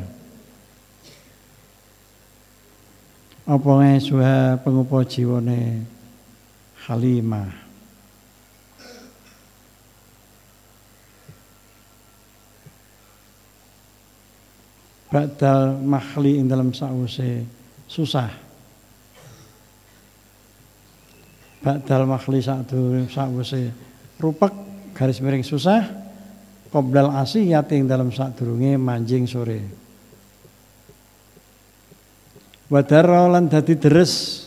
[3.45, 5.85] Apa ngesuha pengupa jiwane
[6.89, 7.70] Halimah.
[15.11, 17.43] Ba'dal mahli ing dalam sause
[17.91, 18.31] susah.
[21.59, 23.63] Ba'dal mahli sause
[24.23, 24.55] rupak
[24.95, 25.83] garis miring susah.
[26.71, 29.59] Qoblal asiyati ing dalam sadurunge manjing sore.
[32.71, 34.47] Wadara lan dadi deres.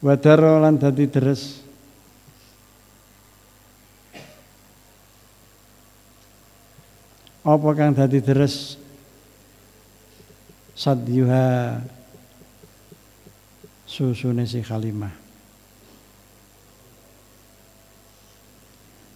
[0.00, 1.65] Wadara lan dadi deres
[7.46, 8.74] apa kang dadi deres?
[10.76, 11.78] Sadyuha
[13.86, 15.26] susune si kalimah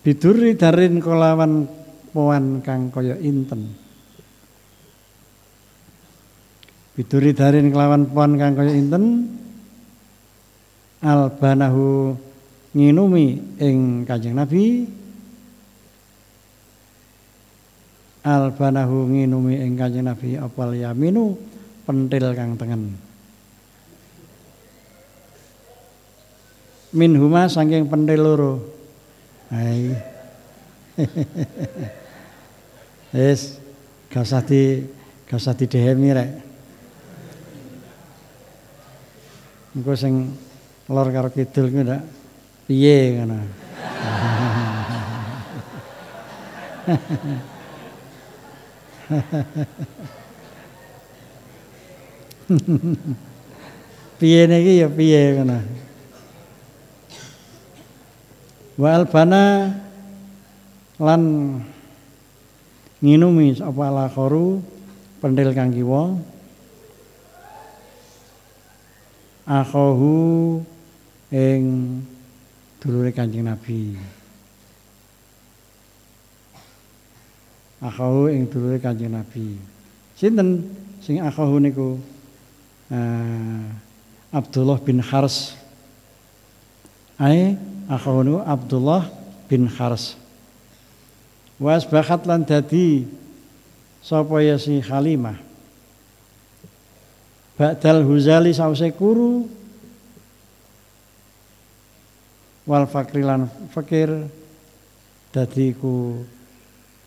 [0.01, 1.69] biduri darin kolawan
[2.11, 3.77] poan kang kaya inten.
[6.97, 9.29] Biduri darin kelawan poan kang kaya inten
[11.01, 12.17] albanahu
[12.77, 14.85] nginumi ing Kanjeng Nabi
[18.31, 21.35] albanahu nginumi ing kanjeng Nabi apal yaminu?
[21.83, 22.95] Pentil kang tengen.
[26.95, 28.63] Min huma saking pentil loro.
[29.51, 29.99] Hai.
[33.15, 33.59] Wis
[34.07, 34.87] gak usah di
[35.27, 36.31] gak usah didehemi rek.
[39.75, 40.31] Engko sing
[40.87, 42.03] lor karo kidul ku ndak?
[42.71, 43.39] Piye ngono
[54.21, 55.59] piye niki ya piye ngono?
[58.79, 59.75] Wa albana
[61.03, 61.23] lan
[63.03, 64.63] nginumi apa ala khoru
[65.19, 66.15] pendil kang kiwa.
[69.51, 70.63] Akhahu
[71.35, 71.63] ing
[72.79, 73.99] dulure Kanjeng Nabi
[77.81, 79.57] akhahu ing dulure Kanjeng Nabi.
[80.17, 80.69] Sinten?
[81.01, 81.97] Sing akhahu niku
[82.93, 83.65] uh,
[84.31, 85.57] Abdullah bin Hars
[87.17, 87.57] ai
[87.89, 89.09] akhahu niku Abdullah
[89.49, 90.15] bin Hars
[91.57, 93.09] was bakat lan dadi
[94.05, 95.51] sapa ya si Halimah
[97.61, 99.45] Ba'dal Huzali sause kuru.
[102.65, 104.09] Wal fakri lan fakir.
[105.29, 106.25] Dadi ku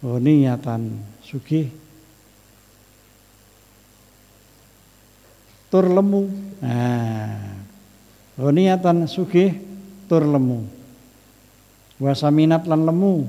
[0.04, 1.72] niatan sugih.
[5.72, 6.24] Tur lemu.
[6.60, 7.56] Nah.
[8.38, 9.56] Niatan sugih
[10.12, 10.68] tur lemu.
[12.04, 13.24] Wasaminat lan lemu.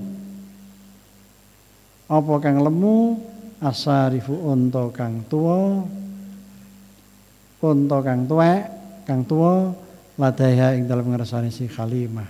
[2.10, 3.22] Apa kang lemu?
[3.62, 5.87] Asarifu unta kang tuwa.
[7.64, 8.62] Unta kang tuwek
[9.06, 9.72] kang tuwa.
[10.14, 12.28] Ladaiha ing dalam ngrasani si Khalimah.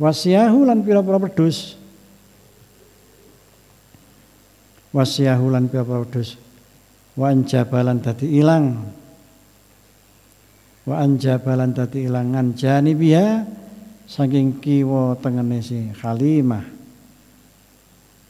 [0.00, 1.85] Wasiyahu lan pira-pira pedus
[4.96, 6.40] wasiyahu lan pira-pira pedus
[7.20, 8.66] wa anjabalan dadi ilang.
[10.88, 13.44] Wa anjabalan dadi ilangan janibiha
[14.08, 16.64] saking kiwa tengene si Khalimah.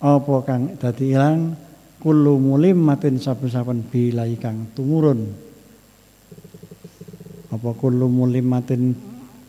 [0.02, 1.54] Apa kang dadi ilang?
[1.96, 5.26] Kullu mulimmatin saben-saben bilai kang tumurun.
[7.50, 8.94] Apa kullu mulimmatin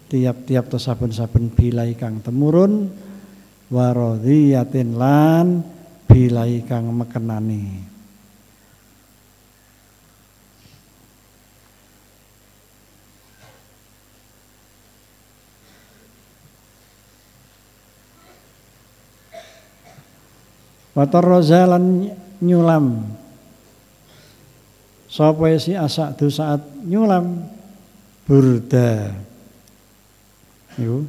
[0.08, 2.88] tiap-tiap to saben-saben bilai kang temurun
[3.68, 5.77] waradhiyatin lan
[6.08, 7.96] bilai kang mekenani.
[20.98, 22.10] Watar rozalan
[22.42, 23.06] nyulam.
[25.06, 27.46] Sapa si asak du saat nyulam?
[28.26, 29.14] Burda.
[30.74, 31.06] Iku.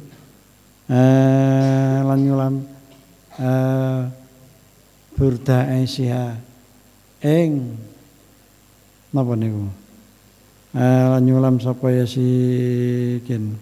[0.93, 2.53] Eh, lan nyulam.
[3.41, 4.01] Eh,
[5.19, 6.39] burda Aisyah.
[7.19, 7.75] Ing
[9.11, 9.67] napa niku?
[10.71, 12.23] Eh, nyulam sapa ya si
[13.27, 13.59] kin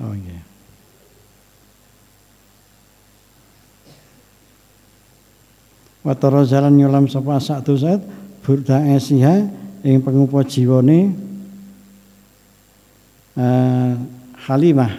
[0.00, 0.40] Oh iya.
[6.00, 8.00] Watara jalan nyulam sapa sak dosat
[8.40, 9.44] burda esiha
[9.84, 11.26] ing pengupa jiwane
[13.36, 13.92] uh,
[14.46, 14.92] Halimah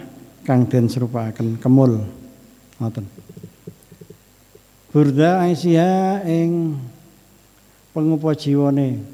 [0.46, 2.04] kang den serupakaken kemul.
[2.78, 3.04] Ngoten.
[4.88, 6.78] Burda esiha ing
[7.92, 9.04] pengupa jiwane.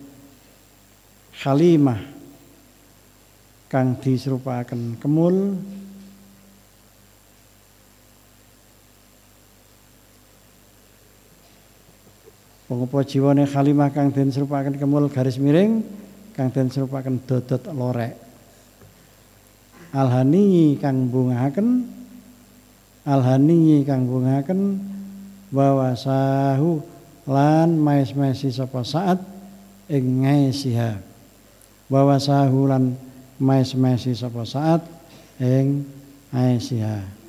[1.42, 2.00] Halimah
[3.70, 5.58] kang diserupakaken kemul.
[12.64, 15.84] Pengupa jiwane Halimah kang den serupakaken kemul garis miring
[16.34, 18.23] kang den serupakaken dodot lorek
[19.94, 21.86] Alhani kang bungahaken.
[23.06, 24.82] Alhani kang bungahaken.
[25.54, 26.82] Wawasahu
[27.24, 29.16] lan mais-maisi sapa saat
[29.88, 31.00] ing ngaisiha
[31.88, 32.96] wawasahu lan
[33.40, 34.84] mais-maisi sapa saat
[35.40, 35.88] ing
[36.32, 37.24] ngaisiha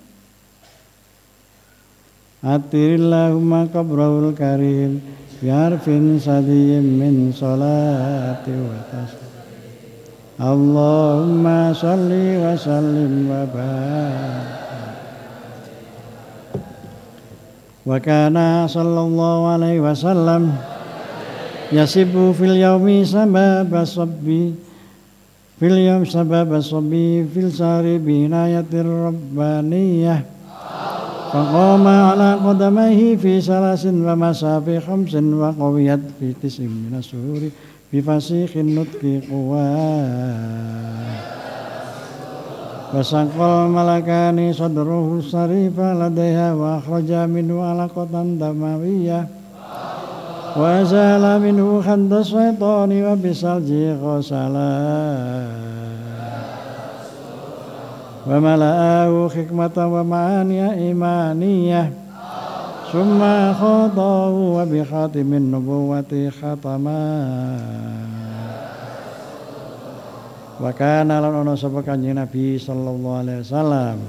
[2.46, 5.02] Atirillahumma qabrahul karim
[5.42, 9.25] biarfin sadiyim min salati wa tasbih
[10.36, 14.56] Allahumma salli wa sallim wa barik.
[17.86, 20.58] Wa kana sallallahu alaihi wasallam
[21.72, 24.58] yasibu fil yaumi sabab asabbi
[25.62, 30.20] fil yaum sabab asabbi fil sari binayatir rabbaniyah.
[31.32, 36.98] Faqama ala qadamaihi fi salasin wa masafi khamsin wa qawiyat fi tisim min
[37.96, 40.76] bifasikhin nutqi quwat
[42.96, 49.28] Wasangkol malakani sadruhu sarifa ladaiha wa akhraja minhu alaqatan damawiyah.
[50.56, 54.72] Wa zala minhu khanda syaitani wa bisalji ghasala.
[58.24, 60.04] Wa mala'ahu hikmatan wa
[62.96, 68.16] wa bi khatimin nubuwati khatamah
[70.56, 74.00] Wa kana lan ana sapa Kanjeng Nabi sallallahu alaihi wasallam.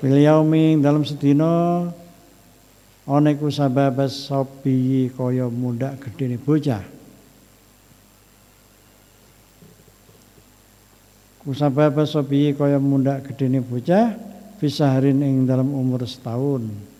[0.00, 1.84] Bil yaumi dalam sedina
[3.04, 6.80] ana iku sababas sopi kaya mundak gedene bocah.
[11.44, 14.16] Kusababas sopi kaya mundak gedene bocah
[14.56, 16.95] fisaharin ing dalam umur setahun.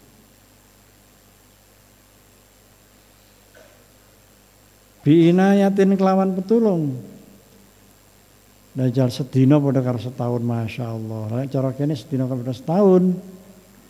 [5.07, 6.99] Bi inayatin kelawan petulung.
[8.75, 11.23] Dajjal sedina pada karo setahun Masya Allah.
[11.31, 13.15] Nek cara kene sedina pada setahun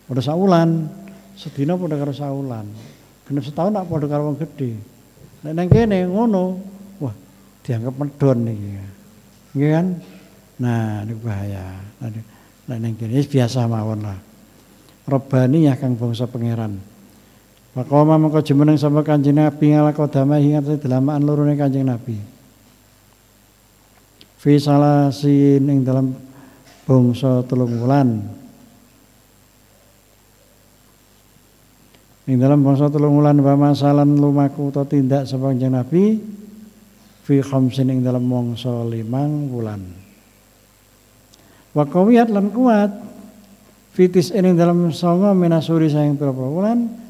[0.04, 0.92] Pada saulan.
[1.32, 2.68] Sedina pada karo saulan.
[3.24, 4.76] Genep setahun tak pada karo wong gede
[5.40, 6.60] Nek neng kene ngono.
[7.00, 7.16] Wah
[7.64, 8.56] dianggap medon nih
[9.56, 9.86] Iya kan?
[10.60, 11.80] Nah ini bahaya.
[12.68, 14.20] Nek neng kene biasa mawon lah.
[15.08, 16.76] Robani ya kang bangsa pangeran
[17.76, 22.16] Pakoma mengko jemeneng sama kanjeng Nabi ngalakodama hingga delamaan lurune kanjeng Nabi.
[24.40, 26.16] Fi salasin ing dalam
[26.88, 28.24] bangsa telung wulan.
[32.24, 36.16] Ing dalam bangsa telung wulan wa masalan lumaku to tindak sapa kanjeng Nabi
[37.28, 39.84] fi khamsin ing dalam mangsa limang wulan.
[41.76, 42.88] Wa qawiyat lan kuat
[43.92, 47.04] fitis ing dalam songo minasuri sayang berapa wulan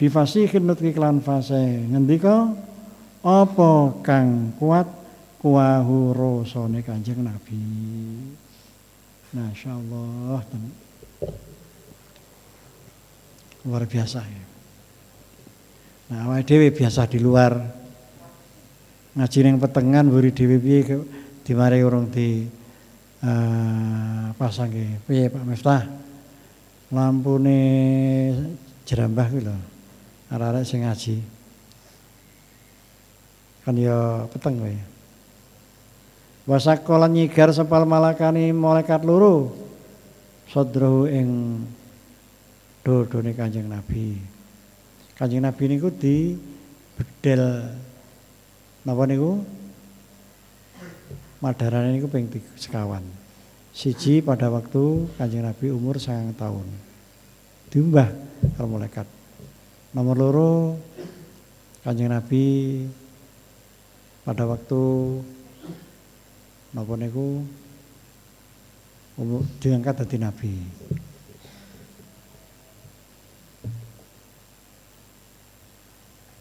[0.00, 2.48] bifasihin nutki klan fase ngendika
[3.20, 4.88] apa kang kuat
[5.44, 7.60] kuahu rosone kanjeng Nabi.
[9.36, 10.40] Masya Allah.
[13.68, 14.44] Luar biasa ya.
[16.10, 17.60] Nah, awake dhewe biasa di luar
[19.14, 20.80] ngaji ning petengan buri dhewe piye
[21.44, 22.48] dimare urung di
[23.20, 24.72] uh, pasang
[25.06, 25.86] piye Pak Miftah
[26.90, 27.60] lampune
[28.82, 29.69] jerambah kuwi lho
[30.30, 31.16] arek-arek sing ngaji
[33.66, 34.74] kan ya peteng kowe
[36.50, 39.54] Wasakola nyigar sepal malakani malaikat luru
[40.50, 41.62] Sodrohu ing
[42.82, 44.18] dodone Kanjeng Nabi.
[45.14, 46.34] Kanjeng Nabi niku di
[46.98, 47.70] bedel
[48.82, 49.46] napa niku?
[51.38, 52.26] Madarane niku ping
[52.58, 53.06] sekawan.
[53.70, 56.66] Siji pada waktu Kanjeng Nabi umur sangang tahun.
[57.70, 58.10] Diumbah
[58.58, 59.19] karo malaikat.
[59.90, 60.50] Nomor loro
[61.82, 62.86] Kanjeng Nabi
[64.22, 64.82] pada waktu
[66.70, 67.42] napa niku
[69.60, 70.54] diangkat dadi nabi.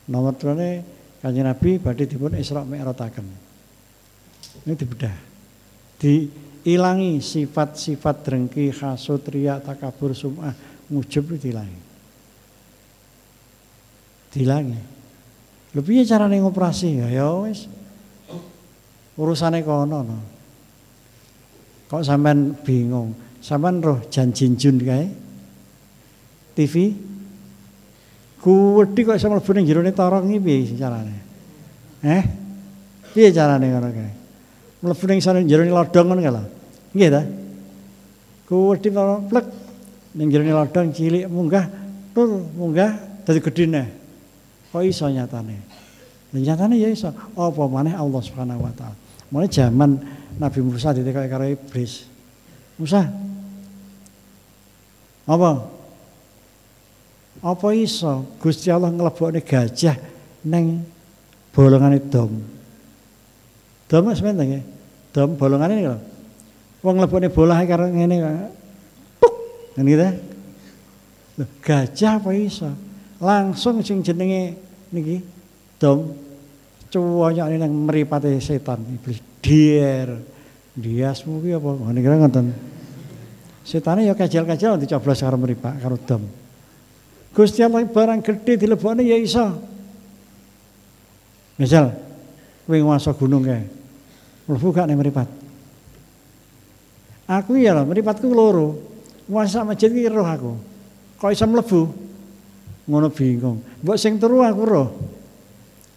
[0.10, 0.82] Nomor terane
[1.22, 3.28] kanjeng Nabi badhe dipun Isra Mi'rajaken.
[4.66, 5.18] Ini dibedah.
[6.00, 10.56] Diilangi sifat-sifat drengki, hasud, riya, takabur, sum'ah,
[10.90, 11.89] itu diilangi.
[14.30, 14.82] Diilangi.
[15.74, 17.70] Lho piye carane ngoperasi ya ya wis
[19.18, 20.18] urusane kono no.
[21.90, 23.14] Kok sampean bingung?
[23.42, 25.06] Sampean roh Jan Jinjun kae?
[26.54, 26.94] TV?
[28.42, 31.16] Kuwedi kok iso mlebu ning jerone torong iki piye carane?
[32.06, 32.24] Eh?
[33.14, 34.12] Piye carane ngono kae?
[34.82, 36.44] Mlebu ning sane jerone lodong ngono kae lho.
[36.94, 37.22] Nggih ta?
[38.50, 39.46] Kuwedi kok plek
[40.18, 41.66] ning jerone lodong cilik munggah
[42.14, 43.99] tur munggah dadi gedene.
[44.70, 45.58] Kok iso nyatane?
[46.34, 47.10] Nyatane ya iso.
[47.34, 48.98] Apa maneh Allah Subhanahu wa taala.
[49.34, 49.98] Mulai zaman
[50.38, 52.06] Nabi Musa ditekai karo iblis.
[52.78, 53.06] Musa.
[55.30, 55.52] Apa?
[57.40, 59.98] Apa iso Gusti Allah nglebokne gajah
[60.46, 60.86] neng
[61.54, 62.38] bolongane dom.
[63.90, 64.66] Dom sebentar nggih.
[65.14, 65.98] Dom bolongane niku.
[66.86, 68.16] Wong nglebokne bolah karo ngene
[69.18, 69.34] puk
[69.78, 70.10] ngene.
[71.42, 72.89] Loh, gajah apa iso?
[73.20, 74.56] Langsung sing jenenge
[74.96, 75.20] niki
[75.76, 76.16] dom
[76.90, 80.16] cuwanya ini yang meripati setan iblis dier
[80.74, 81.70] diasmu ki apa?
[81.84, 82.48] Ngene kira ngoten.
[83.68, 86.24] Setane ya kajal-kajal dicoblos karo meripak karo dom.
[87.36, 89.46] Gusti Allah barang gede dilebokne ya iso.
[91.60, 91.92] Misal
[92.64, 93.68] kowe nguasa gunung kae
[94.48, 94.98] mlebu gak ning
[97.30, 98.80] aku ya lho meripatku loro.
[99.30, 100.58] Nguasa masjid ki roh aku.
[101.22, 102.09] Kok iso mlebu
[102.90, 104.90] ngono bingung mbok sing turu aku roh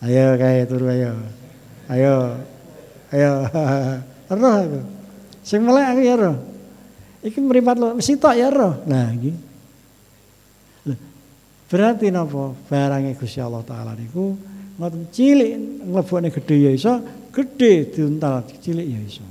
[0.03, 1.15] Ayo kayak turu ayo.
[1.87, 2.35] Ayo.
[3.15, 3.31] Ayo.
[4.43, 4.81] Roh aku.
[5.47, 6.37] Sing melek aku ya roh.
[7.23, 8.83] Iki mripat lo sitok ya roh.
[8.91, 9.31] Nah iki.
[11.71, 12.51] Berarti napa?
[12.67, 14.35] Barange Gusti Allah taala niku
[14.77, 16.99] ngoten cilik mlebokne gedhe ya iso,
[17.31, 19.27] gedhe diuntal cilik ya iso.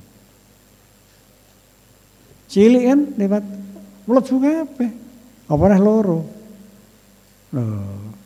[2.48, 3.44] Cilik kan lewat
[4.08, 4.92] mlebu kabeh.
[5.52, 6.41] Apa neh loro.
[7.52, 8.20] Loh.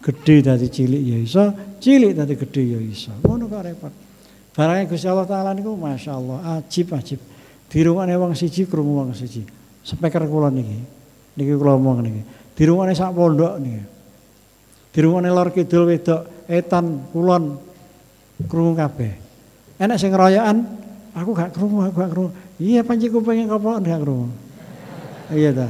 [0.00, 1.44] Gedhe dadi cilik ya iso,
[1.76, 3.12] cilik dadi gedhe ya iso.
[3.20, 3.92] Ngono kok repot.
[4.56, 7.20] Barange Gusti Allah taala niku masyaallah ajib ajib.
[7.70, 9.46] Dirungokne wong siji krungu wong siji.
[9.84, 10.80] Speaker kula niki.
[11.38, 12.22] Niki kula omong niki.
[12.58, 13.82] Dirungokne sak pondok niki.
[14.90, 17.60] Dirungokne lor kidul wedok etan kulon
[18.50, 19.12] krungu kabeh.
[19.78, 20.58] Enak sing ngeroyokan,
[21.14, 22.30] aku gak krungu, aku gak krungu.
[22.60, 24.28] Iya panci kupingnya kopok gak krungu.
[25.30, 25.68] Iya ta.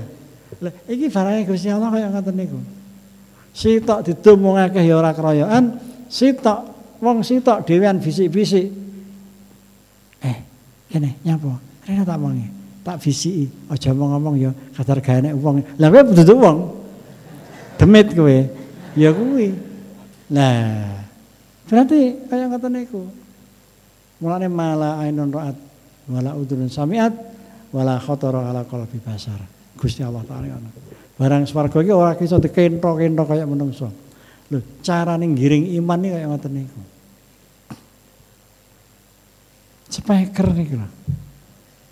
[0.59, 2.59] Lah iki barange Gusti Allah kaya ngoten niku.
[3.55, 5.79] Sitok didumungake ya ora keroyokan,
[6.11, 6.59] sitok
[6.99, 8.67] wong sitok dhewean bisik-bisik.
[10.27, 10.37] Eh,
[10.91, 11.55] kene nyapa?
[11.87, 12.47] Rene tak mongi.
[12.81, 15.63] Tak bisiki, aja ngomong ya kadar gawe nek wong.
[15.79, 16.59] Lah kowe duduk wong.
[17.79, 18.37] Demit kowe.
[18.99, 19.55] Ya kuwi.
[20.31, 20.99] Nah,
[21.71, 23.03] berarti kaya ngoten niku.
[24.21, 25.57] Mulane mala ainun ra'at
[26.11, 27.13] wala udhun samiat
[27.73, 29.60] wala khatara ala qalbi basar.
[29.81, 30.61] Gusti Allah taala.
[31.17, 33.89] Barang swarga iki ora iso dikenthok-kenthok kaya menungso.
[34.53, 36.81] Lho, carane ngiring iman iki kaya ngoten niku.
[39.89, 40.89] Speaker niku lho.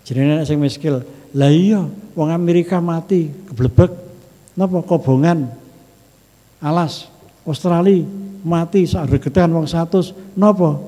[0.05, 1.01] Jenenge nek sing miskil,
[1.33, 1.85] lah iya
[2.17, 3.93] wong Amerika mati keblebek
[4.57, 5.45] napa kobongan
[6.57, 7.05] alas
[7.45, 8.01] Australia
[8.41, 10.81] mati sak regetan wong 100 napa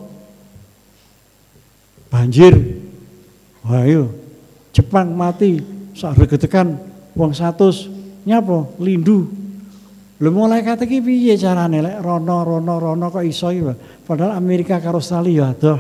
[2.10, 2.58] banjir
[3.62, 4.10] wah iya
[4.74, 5.62] Jepang mati
[5.94, 8.68] sak regetekan wong 100 nyapa?
[8.80, 9.28] Lindu.
[10.22, 11.82] Lho malaikat iki piye carane?
[11.82, 13.66] Lek rono rono rono kok iso iki
[14.06, 15.80] padahal Amerika karo Australia ya adoh.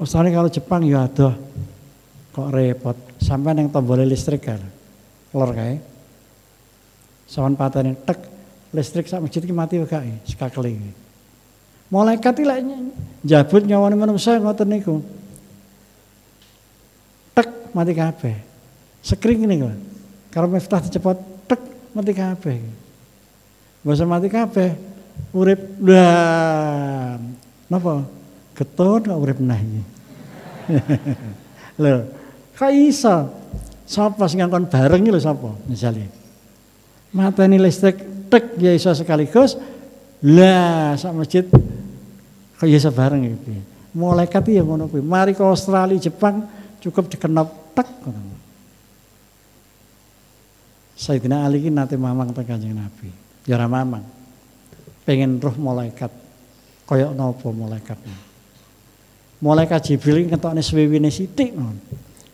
[0.00, 1.36] Australia karo Jepang ya adoh.
[2.32, 2.96] Kok repot.
[3.20, 4.60] Sampai yang tombol listrik kan
[5.36, 5.76] lor kae.
[7.28, 8.24] Sawan patene tek
[8.72, 10.72] listrik sak masjid iki mati wae kae sekakle
[11.92, 12.60] malaikat iki lek
[13.20, 15.04] njabut nyawane manungsa ngoten niku.
[17.36, 18.36] Tek mati kabeh.
[19.04, 19.93] Sekring niku
[20.34, 21.14] karo miftah dicepot
[21.46, 21.62] tek
[21.94, 22.58] mati kabeh
[23.84, 24.74] Masa mati kabeh
[25.30, 27.20] urip lah
[27.70, 28.02] napa
[28.58, 29.82] getun kok urip meneh iki
[31.82, 32.24] lho
[32.54, 33.16] Kok iso?
[33.84, 35.58] Sapa sing ngangkon bareng lho sapa?
[35.66, 36.06] Misale.
[37.10, 37.98] Mateni listrik
[38.30, 39.58] tek ya iso sekaligus.
[40.22, 41.44] Lah sak masjid
[42.54, 43.58] kok iso bareng iki.
[43.94, 45.02] Malaikat ya ngono kuwi.
[45.02, 46.46] Mari ke Australia, Jepang
[46.78, 48.33] cukup dikenop tek ngono.
[51.04, 53.12] Sayyidina Ali ki nate mamang teng Kanjeng Nabi.
[53.44, 54.00] Ya ora mamang.
[55.04, 56.08] Pengen roh malaikat.
[56.88, 58.16] Kaya napa malaikatnya.
[59.44, 61.76] Malaikat Jibril ngetokne swiwine sithik ngono.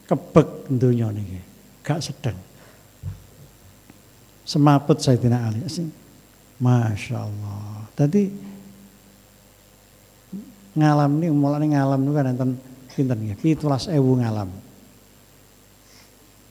[0.06, 1.42] Kebek dunia niki.
[1.82, 2.38] Gak sedang.
[4.46, 5.90] Semaput Sayyidina Ali sing
[6.62, 8.28] Masya Allah tadi
[10.76, 12.50] ngalam nih mulai ngalam nih kan enten
[12.94, 13.58] pinten nggih?
[13.98, 14.50] Ewu ngalam.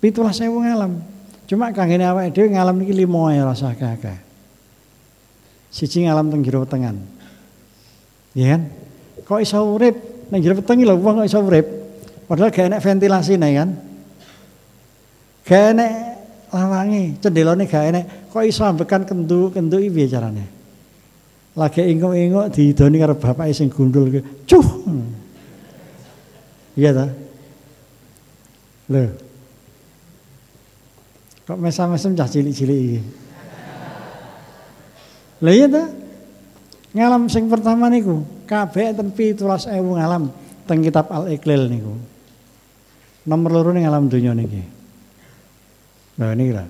[0.03, 0.99] Pitulas ewu ngalam
[1.50, 4.22] cuma kanggene awake dhewe ngalam niki limo ae rasa kakak
[5.74, 7.02] siji ngalam teng jero wetengan
[8.38, 8.62] ya kan
[9.26, 9.97] kok iso urip
[10.30, 11.80] nang jero weteng lho wong kok iso urip
[12.30, 13.70] Padahal gak enak ventilasi nih kan.
[15.50, 15.91] Gak enak
[16.54, 18.06] lawangi, cendelone gak enak.
[18.30, 20.45] Kok iso ambekan kendu-kendu piye carane?
[21.58, 24.45] Lagi inguk-inguk diidoni karo bapak sing gundul ki.
[24.45, 24.68] Cuh.
[26.78, 27.06] Iya ta?
[28.93, 29.28] Lho.
[31.50, 33.02] Kok mesam-mesem cah cilik-cilik iki.
[35.41, 35.84] Iya ta?
[36.93, 40.30] Ngalam sing pertama niku, kabeh enten 17.000 ngalam
[40.70, 41.97] teng kitab Al-Iqlil niku.
[43.26, 44.62] Nomor loro ning alam dunia niki.
[46.22, 46.70] Nah ini lah.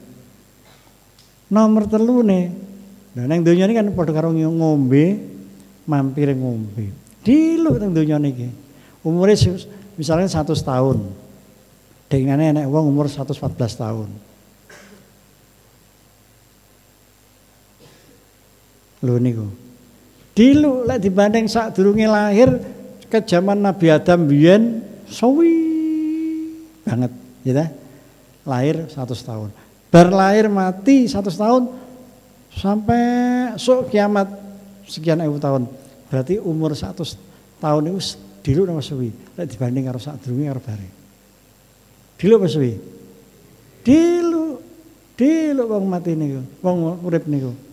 [1.52, 2.48] Nomor telu nih.
[3.20, 5.20] Nah neng dunia ini kan pada karo ngombe,
[5.92, 6.88] mampir ngombe.
[7.20, 8.48] Dilu neng dunia niki.
[9.04, 9.60] Umurnya
[10.00, 11.04] misalnya satu tahun.
[12.08, 13.36] Dengan enak uang umur 114
[13.76, 14.29] tahun.
[19.00, 19.48] Lho niku.
[20.36, 22.60] Dilu lek dibanding saat durunge lahir
[23.08, 25.52] ke zaman Nabi Adam biyen sawi
[26.84, 27.12] banget
[27.44, 27.68] ya
[28.48, 29.50] lahir 100 tahun.
[29.90, 31.64] Berlahir mati 100 tahun
[32.54, 33.04] sampai
[33.58, 34.30] sok kiamat
[34.86, 35.68] sekian ribu tahun.
[36.08, 37.18] Berarti umur 100
[37.60, 38.00] tahun itu
[38.44, 39.12] dilu nama suwi?
[39.36, 40.88] Lek dibanding karo sak durunge karo bare.
[42.20, 42.74] Dilu apa suwi?
[43.84, 44.60] Dilu
[45.20, 47.69] dilu wong mati niku wong urip niku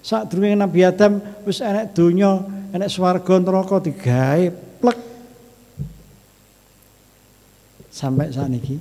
[0.00, 2.40] sak durunge Nabi Adam wis enek donya
[2.72, 4.44] enek swarga neraka digawe
[4.80, 4.98] plek.
[7.90, 8.80] Sampai saat ini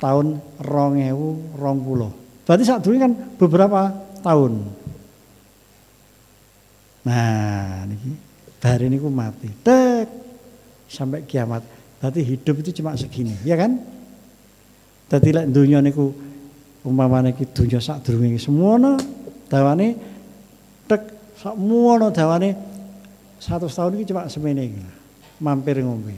[0.00, 2.46] tahun 2020.
[2.46, 3.90] Berarti saat dulu kan beberapa
[4.22, 4.52] tahun.
[7.06, 8.10] Nah, niki
[8.58, 9.50] bar ini ku mati.
[9.62, 10.06] Tek
[10.90, 11.62] sampai kiamat.
[11.98, 13.78] Berarti hidup itu cuma segini, ya kan?
[15.06, 16.10] Dadi lek dunya niku
[16.86, 18.98] umpamane iki dunya sak durunge semono
[19.50, 20.15] dawane
[20.86, 21.02] tek
[21.36, 22.56] sak mono dawane
[23.42, 24.82] 100 tahun iki cuma iki.
[25.36, 26.16] Mampir ngombe.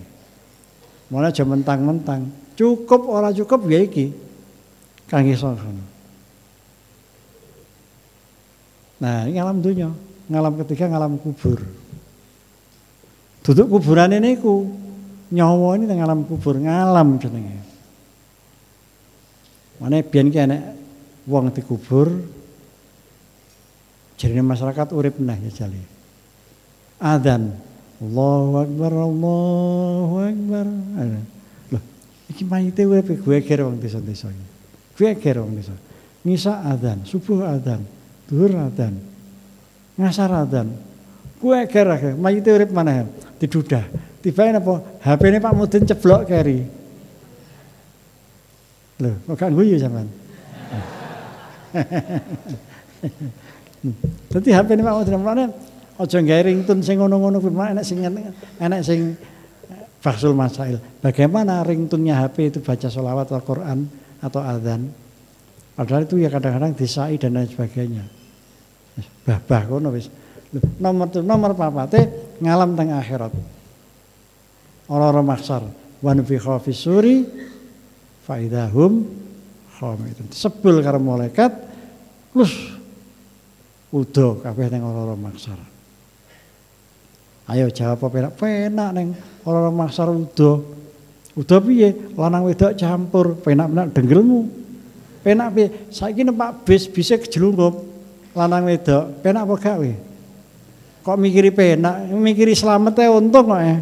[1.10, 2.30] Mana aja mentang-mentang.
[2.54, 4.14] Cukup ora cukup ya iki.
[5.08, 5.58] Kangge sono.
[8.98, 9.90] Nah, ini ngalam dunya.
[10.28, 11.64] Ngalam ketiga ngalam kubur.
[13.42, 14.68] Duduk kuburan ini ku
[15.32, 17.58] nyawa ini ngalam kubur ngalam jenenge.
[19.80, 20.38] Mana biyen ki
[21.24, 22.12] wong dikubur
[24.18, 25.78] jadi masyarakat urip nah ya jali.
[26.98, 27.54] Adzan.
[27.98, 30.66] Allahu Akbar, Allahu Akbar.
[31.74, 31.82] Loh,
[32.30, 34.46] iki mayite urip gue kira wong desa-desa iki.
[34.98, 35.74] Gue kira wong desa.
[36.26, 37.86] Ngisa adzan, subuh adzan,
[38.26, 38.98] duhur adzan.
[39.98, 40.74] Ngasar adzan.
[41.38, 43.04] Gue kira mayite urip mana ya?
[43.38, 43.86] Didudah.
[44.18, 44.98] Tiba apa?
[45.02, 46.58] HP ini Pak Mudin ceblok keri.
[48.98, 50.10] Loh, kok gak guyu sampean?
[54.28, 55.46] Dadi HP Pak Mudin mana?
[55.98, 59.18] Aja gawe ringtone sing ngono-ngono kuwi enak sing enak sing
[59.98, 60.78] Faksul Masail.
[61.02, 63.90] Bagaimana ringtunnya HP itu baca sholawat Al-Quran
[64.22, 64.86] atau adzan?
[65.74, 68.06] Padahal itu ya kadang-kadang disai dan lain sebagainya.
[69.26, 70.06] Bah-bah kono wis.
[70.78, 73.34] Nomor nomor papate ngalam teng akhirat.
[74.86, 75.62] Orang-orang maksar.
[75.98, 76.38] Wan fi
[76.70, 77.26] suri
[78.22, 79.02] faidahum
[79.82, 80.30] khamidun.
[80.30, 81.50] Sebel karo malaikat
[82.30, 82.77] terus
[83.88, 85.58] udo kabeh ning orang-orang maksar.
[87.48, 88.32] Ayo jawab apa penak?
[88.36, 89.16] Penak neng
[89.48, 90.76] orang-orang maksar udo.
[91.32, 92.12] Udo piye?
[92.18, 94.40] Lanang wedok campur, penak-penak denggelmu.
[95.24, 95.68] Penak piye?
[95.88, 97.88] Saiki numpak bis bisa kejelungup.
[98.36, 99.96] Lanang wedok, penak apa gak we?
[101.00, 102.12] Kok mikiri penak?
[102.12, 103.80] Mikiri selamat ya untung kok ya.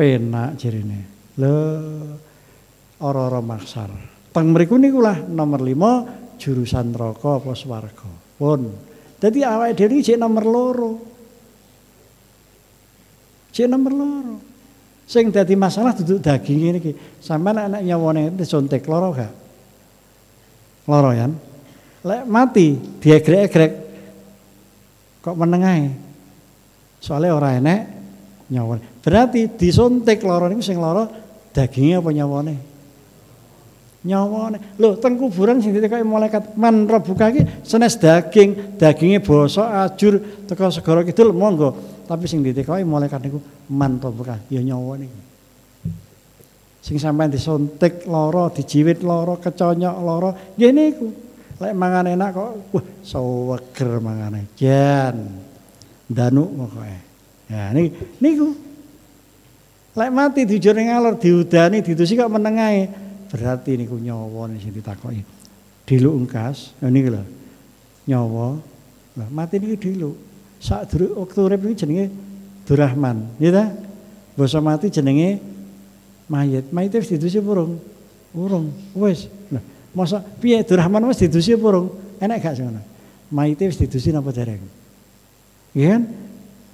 [0.00, 1.00] Penak jirine.
[1.36, 1.56] Lho
[3.04, 3.92] orang-orang maksar.
[4.32, 8.25] Teng mriku niku nomor 5 jurusan neraka apa swarga.
[8.36, 8.68] Pun.
[9.16, 10.90] Dadi awake dhewe iki nomor loro.
[13.56, 14.36] Cek nomor loro.
[15.08, 16.92] Sing dadi masalah duduk daging ini ki.
[17.22, 19.32] Sampeyan anak nyawane disontek loro gak?
[20.84, 21.30] Loro ya.
[22.06, 23.72] Lek mati diegrek-egrek
[25.24, 25.90] kok menengae.
[27.00, 27.80] Soalnya orang enek
[28.52, 28.82] nyawane.
[29.00, 31.08] Berarti disontek loro niku sing loro
[31.56, 32.54] dagingnya apa nyawane?
[34.06, 34.78] Nyawane.
[34.78, 40.14] Lho teng kuburan sing ditekoki malaikat man rebuka ki senes daging, dagingnya bosok ajur
[40.46, 41.74] teko segara kidul monggo.
[42.06, 45.18] Tapi sing ditekoki malaikat niku manto bukan ya nyawa niku.
[46.86, 51.06] Sing sampean disontek loro, dijiwit loro, keconyok loro, nggih niku.
[51.56, 54.46] Lek mangan enak kok wah seweger mangane.
[54.54, 55.16] Jan.
[56.06, 56.96] Danu pokoke.
[57.50, 57.90] Ya niki
[58.22, 58.54] niku.
[59.96, 63.05] Lek mati dijur ning alor diudani didusi kok menengae.
[63.30, 65.22] Berarti niku nyawa sing ditakoki.
[65.86, 67.22] Diluk engkas, niki lho.
[68.06, 68.58] Nyawa.
[69.16, 70.16] Lah mati niku diluk.
[70.56, 72.06] sak waktu urip iki jenenge
[72.66, 73.64] Durrahman, ya ta?
[74.34, 75.38] Basa mati jenenge
[76.26, 76.74] mayit.
[76.74, 77.78] Mayit wis didusi urung?
[78.34, 78.74] Urung.
[78.98, 79.30] Wis.
[79.52, 79.62] Nah,
[79.94, 81.94] masa piye Durrahman wis didusi urung?
[82.18, 82.82] Enak gak sing ngono?
[83.30, 84.62] Mayit wis didusi dereng?
[85.76, 86.02] Iya kan?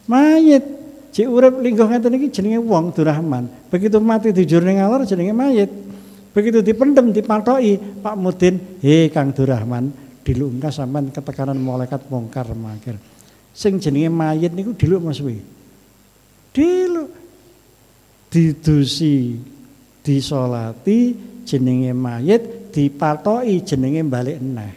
[0.09, 0.65] Mayit.
[1.13, 3.45] Cek urip lingkuh ngeten jenenge wong Durrahman.
[3.69, 5.69] Begitu mati dijur ning alor jenenge mayit.
[6.33, 9.93] Begitu dipendem dipatoki Pak Mudin, "He Kang Durrahman,
[10.25, 12.97] dilungkas sampean ketekanan malaikat mungkar makir."
[13.53, 15.39] sing jenenge mayit niku diluk Mas Wi.
[16.53, 17.21] Diluk.
[18.33, 19.37] Didusi,
[20.01, 21.13] disolati
[21.45, 24.73] jenenge mayit, dipatoki jenenge balik eneh.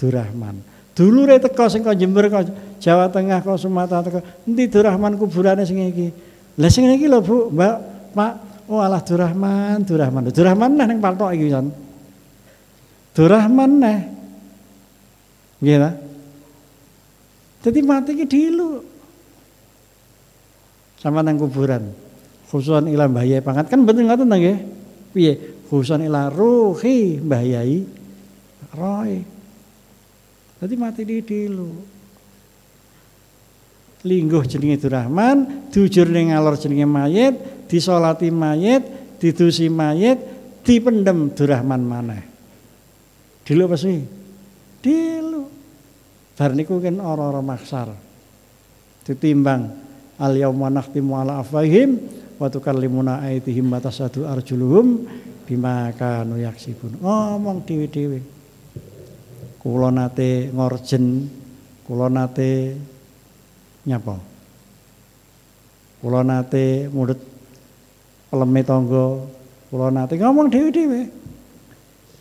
[0.00, 0.64] Durrahman.
[0.96, 2.48] Dulure teko sing kok Jember kok
[2.80, 4.20] Jawa Tengah kok Sumatera teko.
[4.48, 6.08] Endi Durrahman kuburane sing iki?
[6.56, 7.74] Lah sing iki lho Bu, Mbak,
[8.16, 8.32] Pak.
[8.70, 10.30] Oh alah Durrahman, Durrahman.
[10.30, 11.66] Durrahman neh ning patok iki kan.
[13.18, 13.98] Durrahman neh.
[15.58, 15.90] Nggih ta?
[17.66, 18.70] Jadi mati ki dulu.
[21.02, 21.90] Sama nang kuburan.
[22.46, 24.56] Khususan ila mbahayai pangat kan betul nggak tentang ya?
[25.10, 25.34] Piye?
[25.66, 27.78] Khususan ila ruhi mbahayai
[28.78, 29.12] roy.
[30.62, 31.99] Jadi mati di dulu.
[34.00, 37.34] Lingguh jenenge Durrahman, diujur ning ngalor jenenge mayit,
[37.68, 40.18] disolati mayit, didusi mayit,
[40.64, 42.24] dipendem Durrahman maneh.
[43.44, 44.00] Dulu apa sih?
[44.80, 45.42] Dulu.
[46.32, 48.10] Bar niku kan ora-ora maksar.
[49.10, 49.62] ditimbang
[50.20, 51.98] al yauma nakhtimu ala afwahim
[52.38, 55.08] wa tukallimuna aydihim wa tasadu arjuluhum
[55.48, 58.20] bima kanu yaksibun ngomong dhewe-dhewe
[59.58, 61.26] kula nate ngorjen
[61.84, 62.78] kula nate
[63.86, 64.16] nyapa?
[66.00, 67.20] Kula nate mulut
[68.32, 69.20] peleme tangga
[69.68, 71.00] kula nate ngomong dhewe-dhewe.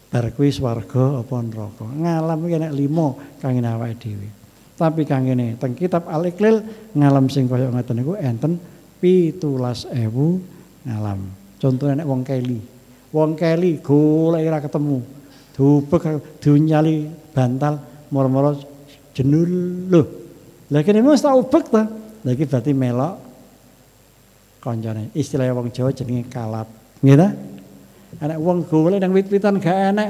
[0.09, 1.85] Bar kuwi swarga apa neraka?
[1.85, 4.27] Ngalam iki nek limo kangge awake dhewe.
[4.75, 6.63] Tapi kangge teng kitab Al-Iqlil
[6.97, 8.59] ngalam sing kaya ngoten niku enten
[8.99, 9.95] 17.000
[10.87, 11.19] ngalam.
[11.59, 12.59] Contohnya nek wong keli.
[13.15, 14.99] Wong keli golek ora ketemu.
[15.55, 16.03] Dubek
[16.39, 17.79] dunyali bantal
[18.11, 18.55] moro-moro
[19.15, 19.51] jenul.
[19.87, 20.18] Lho
[20.69, 21.83] kene mesti tak ubek ta?
[22.21, 23.15] Lagi berarti melok
[24.59, 26.69] kancane istilah wong Jawa jenenge kalap.
[27.01, 27.29] Ta?
[28.21, 30.09] Anak wong golek nang wit-witan gak enek.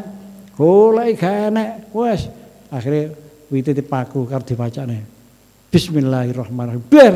[0.58, 1.70] Golek gak enek.
[1.96, 2.28] Wes
[2.68, 3.16] akhirnya
[3.50, 5.00] wite dipaku karo diwacane
[5.70, 6.84] Bismillahirrahmanirrahim.
[6.90, 7.16] Ber!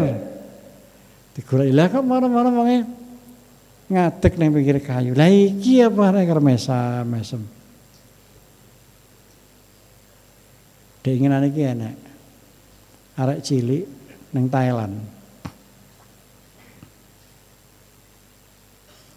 [1.34, 2.80] Digolek lah kok marah-marah wonge
[3.90, 5.18] ngadeg nang pinggir kayu?
[5.18, 7.42] Lah iki apa nek mesam mesem?
[11.02, 12.13] Keinginan iki enek.
[13.14, 13.86] Arek cilik
[14.34, 14.98] neng Thailand.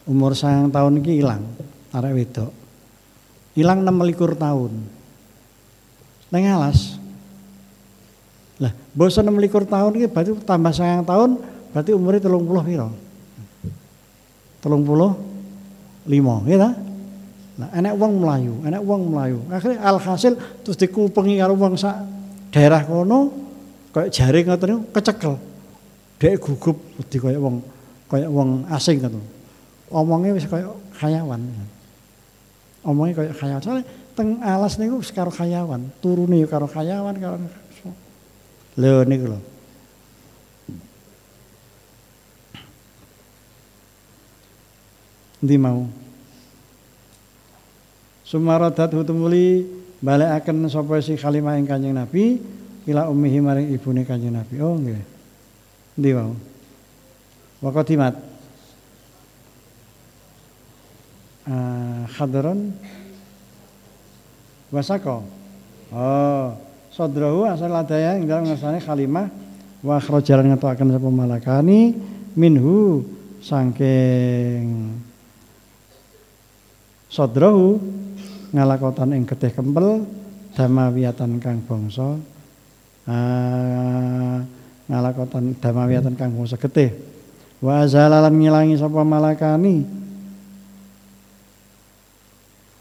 [0.07, 1.42] Umur sayang tahun iki hilang,
[1.90, 2.53] arek wedok.
[3.57, 4.72] Hilang 26 tahun.
[6.30, 7.01] Neng alas.
[8.61, 11.40] Lah, bosan 26 tahun iki berarti tambah sayang tahun,
[11.72, 12.88] berarti umurnya 30 piro?
[14.62, 16.70] 35, ya ta?
[17.57, 19.38] Nah, enak uang Melayu, enak uang Melayu.
[19.49, 22.05] Akhirnya alhasil terus dikupengi karo wong sak
[22.53, 23.45] daerah kono
[23.97, 25.34] kayak jaring ngoten niku kecekel.
[26.20, 26.76] Dek gugup
[27.09, 27.64] di kayak wong
[28.12, 29.24] kayak wong asing ngoten.
[29.88, 30.68] Omongnya wis kayak
[31.01, 31.40] khayawan.
[32.84, 33.62] Omongnya kayak khayawan.
[33.64, 37.40] Soalnya teng alas niku wis karo khayawan, turune karo khayawan karo
[38.76, 39.40] Lho niku lho.
[45.40, 45.88] Ndi mau?
[48.28, 49.64] Sumaradat hutumuli
[50.05, 52.56] balekaken sapa si kalimah ing Kanjeng Nabi
[52.87, 54.55] ila ummihi maring ibune Kanjeng Nabi.
[54.62, 55.03] Oh nggih.
[55.99, 56.32] Ndi wau?
[57.62, 58.14] Wa qadimat.
[61.47, 62.74] Uh, khadron
[64.74, 65.22] wasako.
[65.95, 66.59] Oh,
[66.91, 69.30] sadrahu asal ladaya ing dalem ngersane kalimah
[69.87, 71.95] wa khrajalan ngetokaken sapa malakani
[72.34, 73.07] minhu
[73.39, 74.99] sangking
[77.07, 77.78] sadrahu
[78.51, 80.03] ngalakotan ing getih kempel
[80.59, 82.18] damawiatan kang bangsa
[83.07, 84.43] ah,
[84.87, 86.95] ngalakotan damawiatan kang bangsa getih
[87.59, 89.87] wa zalalan ngilangi sapa malakani.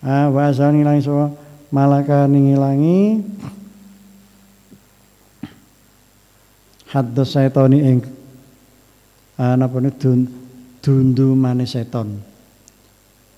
[0.05, 1.25] Ah wa zalalan ngilangi sapa
[1.73, 2.99] malakani ngilangi.
[6.91, 7.97] Haddos setoni ing
[9.41, 10.29] ah, napa dun
[10.85, 12.21] dundu manis seton.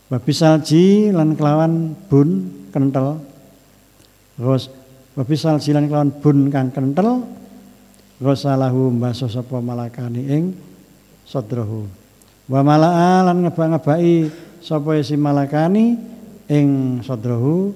[0.07, 3.19] Babi salji lan kelawan bun kental.
[4.37, 4.69] Terus
[5.17, 7.25] babi salji lan kelawan bun kang kental.
[8.21, 10.43] Rosalahu mbaso sapa malakani ing
[11.25, 11.89] sadrahu.
[12.45, 14.29] Wa malaa lan ngebak-ngebaki
[14.61, 15.97] sapa si malakani
[16.45, 17.73] ing sadrahu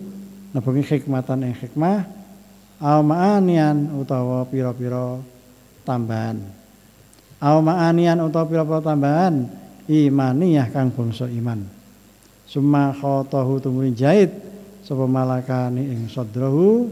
[0.53, 2.05] nebengi hikmatan ing hikmah
[2.81, 5.21] al ma'anian utawa pira-pira
[5.85, 6.41] tambahan.
[7.41, 9.45] Al ma'anian utawa pira-pira tambahan
[9.85, 11.65] imaniyah kang bangsa iman.
[12.49, 14.33] Summa khotohu tumuli jahit
[14.81, 16.89] sapa malakani ing sadrahu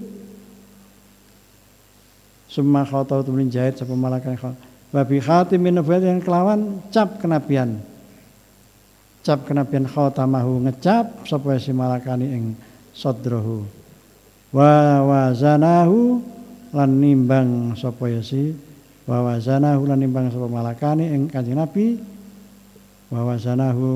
[2.49, 4.41] Summa khotohu tumuli jahit sapa malakani
[4.89, 7.77] wa bi khatimin nubuwat yang kelawan cap kenabian.
[9.21, 12.43] Cap kenabian khotamahu ngecap sapa si malakani ing
[12.97, 13.69] sadrahu.
[14.49, 16.25] Wa wazanahu
[16.73, 18.57] lan nimbang sapa si
[19.05, 22.01] wa wazanahu lan nimbang sapa malakani ing Kanjeng Nabi.
[23.13, 23.89] Wa wazanahu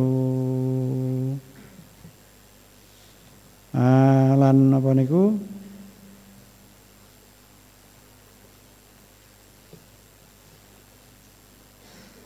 [3.74, 5.34] Ah, lan apa niku?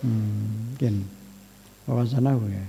[0.08, 1.04] Mungkin
[1.86, 2.66] wawasanahu ya.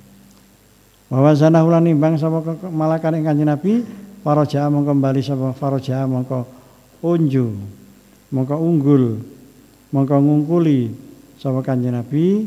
[1.09, 3.81] Wawasanahu lan nimbang sapa malakan ing Kanjeng Nabi
[4.21, 6.45] faraja mongko kembali sapa faraja mongko
[7.01, 7.49] unju
[8.29, 9.17] mongko unggul
[9.89, 10.93] mongko ngungkuli
[11.41, 12.45] sapa Kanjeng Nabi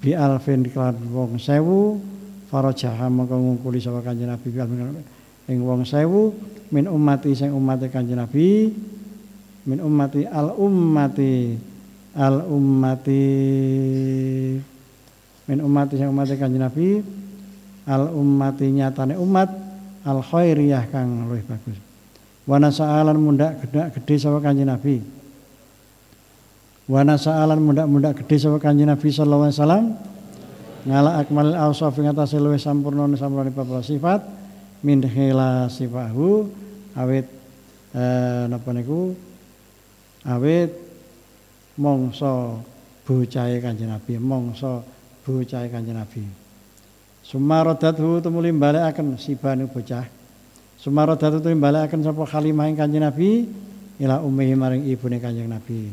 [0.00, 2.00] bi alfin kelan wong sewu
[2.48, 5.04] faraja mongko ngungkuli sapa Kanjeng Nabi bi alfin
[5.52, 6.32] ing wong sewu
[6.72, 8.72] min ummati sing ummate Kanjeng Nabi
[9.68, 11.60] min ummati al ummati
[12.16, 13.24] al ummati
[15.48, 17.00] min ummati sing ummate Kanjeng Nabi
[17.88, 19.50] al ummati nyatane umat
[20.04, 21.78] al khairiyah kang luwih bagus.
[22.42, 25.22] Wa nasa'alan mundak gedak gedhe sapa Kanjeng Nabi.
[26.90, 29.86] Wa nasa'alan mundak-mundak gede sapa kanjeng Nabi sallallahu alaihi wasallam.
[30.82, 34.26] Ngala akmalil awsaf ing atase luwih sampurna sampurna sifat
[34.82, 36.50] min khila sifahu
[36.98, 37.30] awit
[37.94, 39.14] eh, napa niku?
[40.26, 40.74] Awit
[41.78, 42.60] mongso
[43.06, 44.84] bocahe kanjeng Nabi mongso
[45.24, 46.24] bocahe kanjeng Nabi.
[47.22, 50.04] Sumarodathu tumuli balekaken si banu bocah.
[50.76, 53.46] Sumarodathu tumuli balekaken sapa Halimah ing kanjeng Nabi
[54.02, 55.92] ila ummihi maring ibune kanjeng Nabi.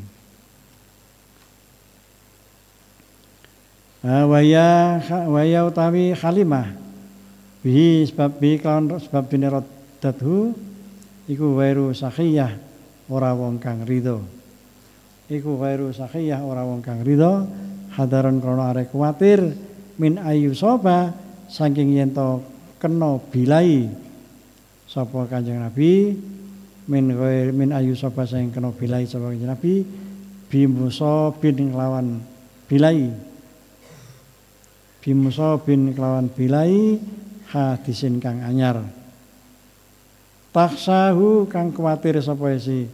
[4.04, 6.72] Waya waya utawi Halimah
[7.60, 10.56] bihi sebab bi kawan sebab dene raddathu
[11.28, 12.56] iku wairu sakhiyah
[13.12, 14.39] ora wong kang ridho
[15.30, 17.46] iku wairu sakhiyah ora wong kang ridho.
[17.90, 19.42] Hadaran krana arek kuwatir
[19.98, 21.14] min ayu soba
[21.50, 22.42] saking yen to
[22.78, 23.90] kena bilai
[24.86, 26.14] sapa Kanjeng Nabi
[26.86, 29.74] min ghair min ayu soba saking kena bilai sapa Kanjeng Nabi
[30.50, 32.22] bimusa bin lawan
[32.70, 33.10] bilai.
[35.00, 37.02] Bimusa bin kelawan bilai
[37.50, 38.86] hadisin kang anyar.
[40.54, 42.86] Taksahu kang kuatir sapa si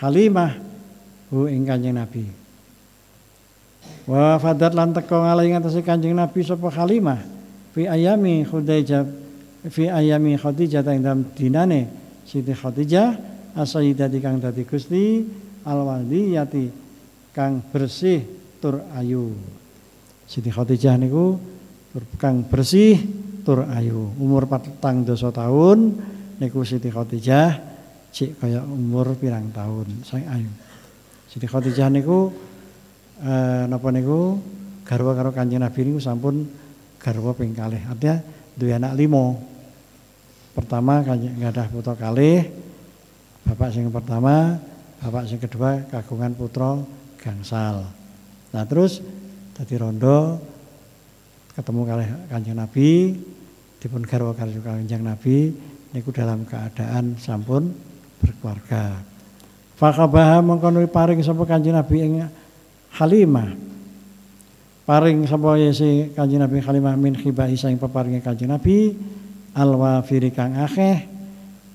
[0.00, 0.67] Halimah
[1.32, 2.24] hu ing Kanjeng Nabi
[4.08, 7.20] wa fadat lan teko ngalih ngatasi Kanjeng Nabi sapa Halimah
[7.72, 9.04] fi ayami Khadijah
[9.68, 11.88] fi ayami Khadijah ing dalam dinane
[12.24, 13.16] Siti Khadijah
[13.56, 15.24] asayyidati kang dadi Gusti
[15.64, 16.64] alwadiyati
[17.32, 18.24] kang bersih
[18.60, 19.36] tur ayu
[20.28, 21.40] Siti Khadijah niku
[22.20, 23.00] kang bersih
[23.48, 24.12] tur ayu.
[24.20, 25.96] Umur patang dosa tahun
[26.36, 27.64] niku Siti Khadijah
[28.12, 30.52] cik kaya umur pirang tahun sang ayu.
[31.28, 32.32] Siti Khadijah niku
[33.20, 34.40] eh, napa niku
[34.82, 36.48] garwa karo Kanjeng Nabi niku sampun
[36.96, 37.84] garwa ping kalih.
[37.84, 38.24] Artinya
[38.56, 39.38] duwe anak limo.
[40.56, 42.42] Pertama kanjeng ngadah putra kalih.
[43.46, 44.58] Bapak sing pertama,
[44.98, 46.82] bapak sing kedua kagungan putra
[47.22, 47.86] gangsal.
[48.50, 49.00] Nah terus
[49.58, 50.38] Dadi rondo
[51.58, 53.10] ketemu kali Kanjeng Nabi
[53.82, 55.50] dipun garwa karo Kanjeng Nabi
[55.90, 57.74] niku dalam keadaan sampun
[58.22, 59.02] berkeluarga.
[59.78, 62.26] Fakabaha mengkono paring sapa Kanjeng Nabi ing
[62.98, 63.54] Halimah.
[64.82, 68.98] Paring sapa si Kanjeng Nabi Halimah min khibahi saing peparinge Kanjeng Nabi
[69.54, 70.02] alwa
[70.34, 71.06] kang akeh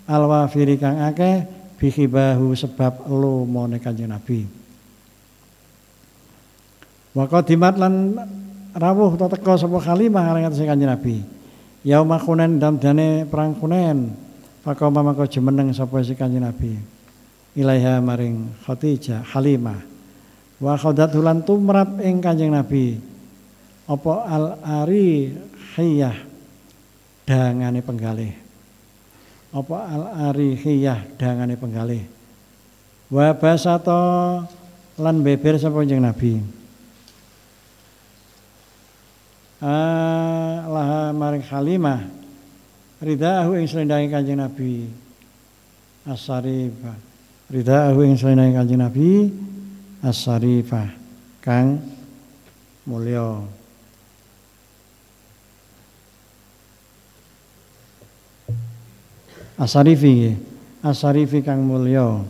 [0.03, 1.47] alwa kang akeh
[1.79, 4.51] bihibahu sebab lumone Kanjeng Nabi.
[7.15, 8.19] Wa qadimat lan
[8.75, 11.23] rawuh ta teka sapa kalimah kali ngatasé Kanjeng Nabi.
[11.87, 14.11] Yauma kunen dalam dane perang kunen.
[14.59, 17.02] Fakoma maka jemeneng sapa si Kanjeng Nabi.
[17.53, 19.77] Ilaiha maring Khadijah Halimah.
[20.57, 22.97] Wa khadat hulan tumrap ing Kanjeng Nabi.
[23.85, 25.37] Apa al ari
[25.77, 26.17] hiyah
[27.29, 28.33] dangane penggalih.
[29.53, 32.03] Apa al ari hiyah dangane penggalih.
[33.13, 34.01] Wa basato
[34.97, 36.41] lan beber sapa Kanjeng Nabi.
[39.63, 42.03] Ah, laha maring Halimah
[42.99, 44.91] ridahu ing selendang Kanjeng Nabi
[47.53, 49.29] as-sarifah ridahu ing selendang Kanjeng Nabi
[50.01, 50.89] as-sarifah
[51.37, 51.85] kang
[52.89, 53.45] mulya
[59.53, 60.33] Asarifi
[60.81, 62.25] Asarifi kang mulya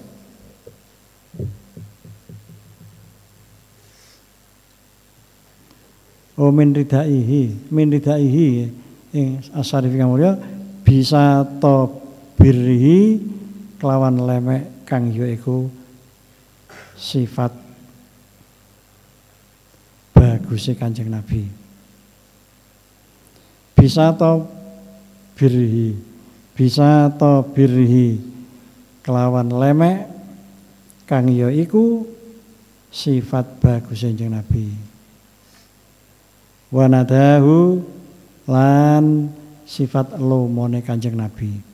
[6.37, 8.49] oh min ridaihi min ridaihi
[9.13, 10.35] ing asarif kang mulya
[10.83, 12.01] bisa to
[12.35, 13.21] birhi
[13.77, 15.73] kelawan lemek kang yaiku
[16.93, 17.49] sifat
[20.13, 21.49] bagusnya kanjeng Nabi
[23.73, 24.45] bisa to
[25.33, 25.97] birhi
[26.53, 28.21] bisa to birhi
[29.01, 30.05] kelawan lemek
[31.09, 32.05] kang yaiku
[32.93, 34.69] sifat bagusnya kanjeng Nabi
[36.69, 37.81] wanadahu
[38.45, 39.33] lan
[39.63, 41.72] sifat lumone Kanjeng Nabi.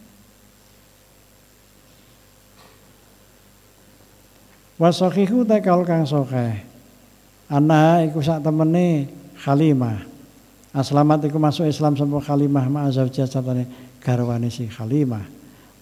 [4.79, 6.63] Wasahihu tekal kang sokeh.
[7.51, 9.11] Ana iku sak temene
[9.43, 10.07] Halimah.
[10.71, 13.67] Aslamat iku masuk Islam sapa Halimah ma'azawjah satane
[13.99, 15.27] garwane si Halimah.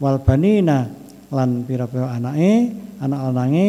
[0.02, 0.90] Wal banina
[1.30, 3.68] lan pira-pira anake, anak lanange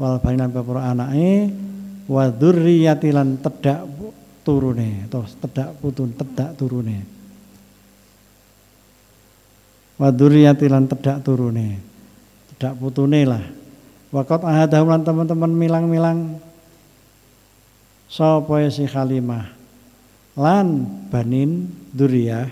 [0.00, 1.52] wal banina pira-pira anake
[2.08, 3.84] wa dzurriyyati lan tedak
[4.46, 7.02] turune atau tedak putun tedak turune
[9.98, 11.82] waduriyati lan tedak turune
[12.54, 13.42] tedak putune lah
[14.14, 16.38] wakot ahadahum lan teman-teman milang-milang.
[18.06, 19.50] Sapa ya si Halimah?
[20.38, 22.46] Lan banin duriyah.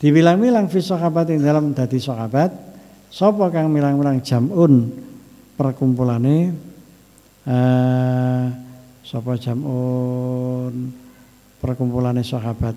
[0.00, 2.48] Dibilang-bilang fi sahabat yang dalam dadi sahabat
[3.12, 4.88] sapa kang milang-milang jamun
[5.60, 6.56] perkumpulane?
[7.44, 8.44] Eh
[9.04, 10.88] sapa jamun
[11.60, 12.72] perkumpulane sahabat?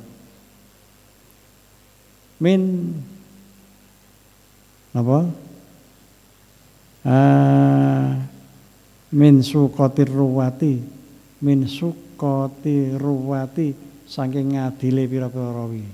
[2.44, 2.92] Min.
[4.94, 5.26] Apa
[7.04, 8.08] eh
[9.14, 10.82] min sukotir ruwati
[11.44, 13.76] min sukoti ruwati
[14.08, 15.86] saking ngadile pira-pira rawi.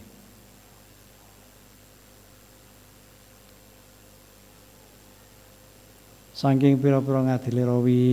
[6.33, 8.03] Saking pira-pira ngadile rawi.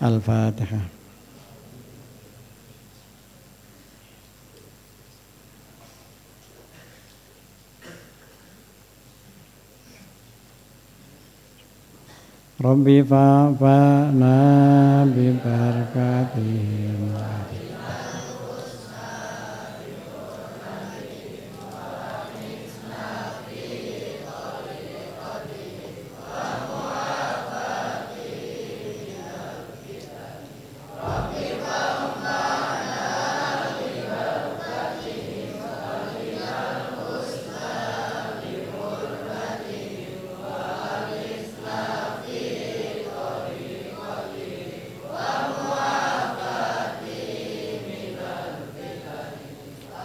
[0.00, 0.93] Al-Fatihah
[12.64, 17.12] Rabbi fa'fa'na bi barakatihim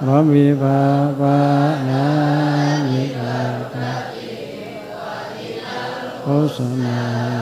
[0.10, 0.84] รมิภา
[1.20, 1.22] ว
[1.89, 2.05] นา
[2.91, 3.41] มิกา
[3.74, 4.34] ติ
[6.24, 7.38] โอสมา